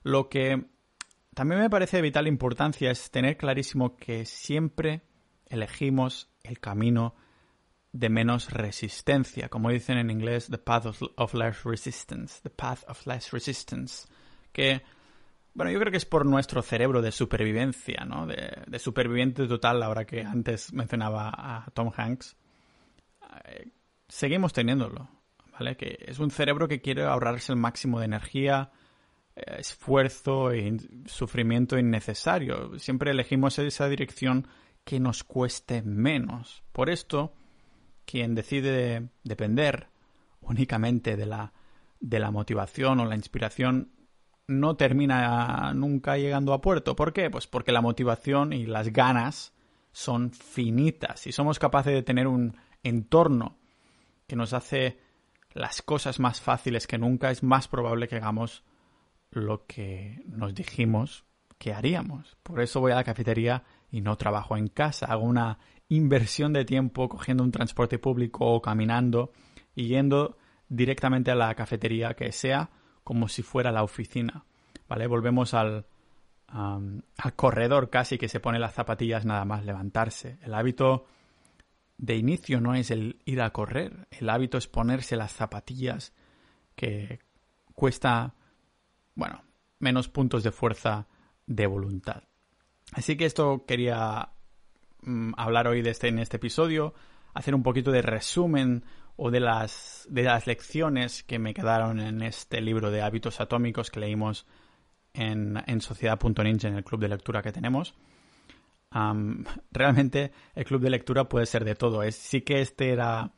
Lo 0.03 0.29
que 0.29 0.65
también 1.35 1.61
me 1.61 1.69
parece 1.69 1.97
de 1.97 2.03
vital 2.03 2.27
importancia 2.27 2.89
es 2.89 3.11
tener 3.11 3.37
clarísimo 3.37 3.97
que 3.97 4.25
siempre 4.25 5.01
elegimos 5.47 6.29
el 6.43 6.59
camino 6.59 7.13
de 7.91 8.09
menos 8.09 8.51
resistencia, 8.51 9.49
como 9.49 9.69
dicen 9.69 9.97
en 9.97 10.09
inglés, 10.09 10.47
the 10.49 10.57
path 10.57 10.85
of, 10.85 11.33
less 11.33 11.63
resistance, 11.63 12.41
the 12.41 12.49
path 12.49 12.83
of 12.87 13.05
less 13.05 13.31
resistance, 13.31 14.07
que, 14.53 14.81
bueno, 15.53 15.71
yo 15.71 15.79
creo 15.79 15.91
que 15.91 15.97
es 15.97 16.05
por 16.05 16.25
nuestro 16.25 16.61
cerebro 16.61 17.01
de 17.01 17.11
supervivencia, 17.11 18.05
¿no? 18.05 18.27
De, 18.27 18.79
superviviente 18.79 19.45
total, 19.45 19.83
ahora 19.83 20.05
que 20.05 20.21
antes 20.21 20.71
mencionaba 20.73 21.29
a 21.35 21.65
Tom 21.73 21.91
Hanks, 21.95 22.37
eh, 23.45 23.69
seguimos 24.07 24.53
teniéndolo, 24.53 25.09
¿vale? 25.51 25.75
Que 25.75 25.97
es 25.99 26.19
un 26.19 26.31
cerebro 26.31 26.69
que 26.69 26.81
quiere 26.81 27.03
ahorrarse 27.03 27.51
el 27.51 27.59
máximo 27.59 27.99
de 27.99 28.05
energía, 28.05 28.71
esfuerzo 29.35 30.53
y 30.53 30.77
sufrimiento 31.05 31.77
innecesario. 31.77 32.79
Siempre 32.79 33.11
elegimos 33.11 33.59
esa 33.59 33.87
dirección 33.87 34.47
que 34.83 34.99
nos 34.99 35.23
cueste 35.23 35.81
menos. 35.81 36.63
Por 36.71 36.89
esto, 36.89 37.33
quien 38.05 38.35
decide 38.35 39.09
depender 39.23 39.87
únicamente 40.41 41.17
de 41.17 41.25
la, 41.25 41.53
de 41.99 42.19
la 42.19 42.31
motivación 42.31 42.99
o 42.99 43.05
la 43.05 43.15
inspiración 43.15 43.91
no 44.47 44.75
termina 44.75 45.73
nunca 45.73 46.17
llegando 46.17 46.53
a 46.53 46.61
puerto. 46.61 46.95
¿Por 46.95 47.13
qué? 47.13 47.29
Pues 47.29 47.47
porque 47.47 47.71
la 47.71 47.81
motivación 47.81 48.53
y 48.53 48.67
las 48.67 48.93
ganas 48.93 49.53
son 49.91 50.31
finitas. 50.31 51.19
Si 51.21 51.31
somos 51.31 51.57
capaces 51.57 51.93
de 51.93 52.03
tener 52.03 52.27
un 52.27 52.55
entorno 52.83 53.57
que 54.27 54.35
nos 54.35 54.53
hace 54.53 54.99
las 55.53 55.81
cosas 55.81 56.19
más 56.19 56.41
fáciles 56.41 56.85
que 56.85 56.97
nunca, 56.97 57.31
es 57.31 57.41
más 57.41 57.67
probable 57.67 58.07
que 58.07 58.17
hagamos 58.17 58.63
lo 59.31 59.65
que 59.65 60.23
nos 60.27 60.53
dijimos 60.53 61.25
que 61.57 61.73
haríamos. 61.73 62.37
Por 62.43 62.61
eso 62.61 62.79
voy 62.79 62.91
a 62.91 62.95
la 62.95 63.03
cafetería 63.03 63.63
y 63.91 64.01
no 64.01 64.17
trabajo 64.17 64.57
en 64.57 64.67
casa. 64.67 65.07
Hago 65.07 65.23
una 65.23 65.59
inversión 65.89 66.53
de 66.53 66.65
tiempo 66.65 67.07
cogiendo 67.09 67.43
un 67.43 67.51
transporte 67.51 67.99
público 67.99 68.45
o 68.45 68.61
caminando 68.61 69.31
y 69.75 69.87
yendo 69.87 70.37
directamente 70.67 71.31
a 71.31 71.35
la 71.35 71.53
cafetería 71.55 72.13
que 72.15 72.31
sea 72.31 72.69
como 73.03 73.27
si 73.27 73.43
fuera 73.43 73.71
la 73.71 73.83
oficina. 73.83 74.45
¿Vale? 74.87 75.07
Volvemos 75.07 75.53
al, 75.53 75.85
al 76.47 77.35
corredor 77.35 77.89
casi 77.89 78.17
que 78.17 78.29
se 78.29 78.39
pone 78.39 78.59
las 78.59 78.73
zapatillas 78.73 79.25
nada 79.25 79.45
más 79.45 79.65
levantarse. 79.65 80.37
El 80.41 80.53
hábito 80.53 81.05
de 81.97 82.15
inicio 82.15 82.61
no 82.61 82.75
es 82.75 82.91
el 82.91 83.19
ir 83.25 83.41
a 83.41 83.51
correr. 83.51 84.07
El 84.11 84.29
hábito 84.29 84.57
es 84.57 84.67
ponerse 84.67 85.15
las 85.15 85.31
zapatillas 85.31 86.13
que 86.75 87.19
cuesta 87.73 88.35
bueno, 89.15 89.41
menos 89.79 90.07
puntos 90.09 90.43
de 90.43 90.51
fuerza 90.51 91.07
de 91.47 91.67
voluntad. 91.67 92.23
Así 92.91 93.17
que 93.17 93.25
esto 93.25 93.65
quería 93.65 94.29
mm, 95.01 95.33
hablar 95.37 95.67
hoy 95.67 95.81
de 95.81 95.91
este, 95.91 96.07
en 96.07 96.19
este 96.19 96.37
episodio, 96.37 96.93
hacer 97.33 97.55
un 97.55 97.63
poquito 97.63 97.91
de 97.91 98.01
resumen 98.01 98.83
o 99.15 99.31
de 99.31 99.39
las, 99.39 100.07
de 100.09 100.23
las 100.23 100.45
lecciones 100.45 101.23
que 101.23 101.39
me 101.39 101.53
quedaron 101.53 101.99
en 101.99 102.21
este 102.21 102.61
libro 102.61 102.91
de 102.91 103.01
hábitos 103.01 103.39
atómicos 103.39 103.89
que 103.89 104.01
leímos 104.01 104.45
en, 105.13 105.61
en 105.65 105.81
Sociedad.ninja, 105.81 106.67
en 106.67 106.75
el 106.75 106.83
club 106.83 107.01
de 107.01 107.09
lectura 107.09 107.41
que 107.41 107.51
tenemos. 107.51 107.95
realmente 109.71 110.31
el 110.53 110.65
club 110.65 110.81
de 110.81 110.89
lectura 110.89 111.27
puede 111.27 111.45
ser 111.45 111.65
de 111.65 111.75
todo. 111.75 112.03
Es, 112.03 112.15
sí 112.15 112.41
que 112.41 112.61
este 112.61 112.91
era 112.91 113.31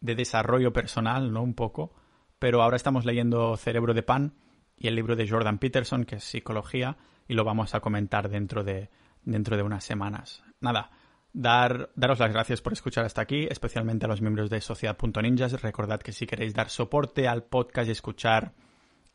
de 0.00 0.14
desarrollo 0.14 0.72
personal, 0.72 1.32
¿no? 1.32 1.42
Un 1.42 1.54
poco. 1.54 1.92
Pero 2.38 2.62
ahora 2.62 2.76
estamos 2.76 3.04
leyendo 3.04 3.56
Cerebro 3.56 3.94
de 3.94 4.02
Pan, 4.02 4.34
y 4.80 4.88
el 4.88 4.96
libro 4.96 5.14
de 5.14 5.28
Jordan 5.28 5.58
Peterson, 5.58 6.04
que 6.04 6.16
es 6.16 6.24
Psicología, 6.24 6.96
y 7.28 7.34
lo 7.34 7.44
vamos 7.44 7.74
a 7.74 7.80
comentar 7.80 8.30
dentro 8.30 8.64
de, 8.64 8.88
dentro 9.22 9.56
de 9.56 9.62
unas 9.62 9.84
semanas. 9.84 10.42
Nada, 10.60 10.90
dar, 11.34 11.90
daros 11.94 12.18
las 12.18 12.32
gracias 12.32 12.62
por 12.62 12.72
escuchar 12.72 13.04
hasta 13.04 13.20
aquí, 13.20 13.46
especialmente 13.50 14.06
a 14.06 14.08
los 14.08 14.22
miembros 14.22 14.48
de 14.48 14.60
Sociedad.ninjas. 14.62 15.60
Recordad 15.60 16.00
que 16.00 16.12
si 16.12 16.26
queréis 16.26 16.54
dar 16.54 16.70
soporte 16.70 17.28
al 17.28 17.44
podcast 17.44 17.88
y 17.88 17.92
escuchar 17.92 18.54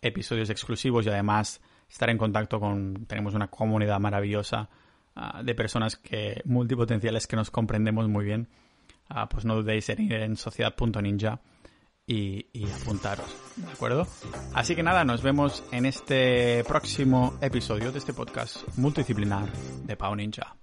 episodios 0.03 0.51
exclusivos 0.51 1.07
y 1.07 1.09
además 1.09 1.61
estar 1.89 2.11
en 2.11 2.19
contacto 2.19 2.59
con... 2.59 3.07
Tenemos 3.07 3.33
una 3.33 3.47
comunidad 3.47 3.99
maravillosa 3.99 4.69
ah, 5.15 5.41
de 5.43 5.55
personas 5.55 5.95
que 5.95 6.43
multipotenciales 6.45 7.25
que 7.25 7.35
nos 7.35 7.49
comprendemos 7.49 8.07
muy 8.07 8.23
bien. 8.23 8.49
Ah, 9.09 9.27
pues 9.27 9.45
no 9.45 9.55
dudéis 9.55 9.89
en 9.89 10.01
ir 10.03 10.13
en 10.13 10.35
Y, 12.07 12.67
apuntaros, 12.81 13.25
¿de 13.55 13.71
acuerdo? 13.71 14.07
Así 14.53 14.75
que 14.75 14.83
nada, 14.83 15.03
nos 15.03 15.23
vemos 15.23 15.63
en 15.71 15.87
este 15.87 16.63
próximo 16.63 17.33
episodio 17.41 17.91
de 17.91 17.97
este 17.97 18.13
podcast 18.13 18.57
multidisciplinar 18.77 19.51
de 19.85 19.97
Pau 19.97 20.15
Ninja. 20.15 20.55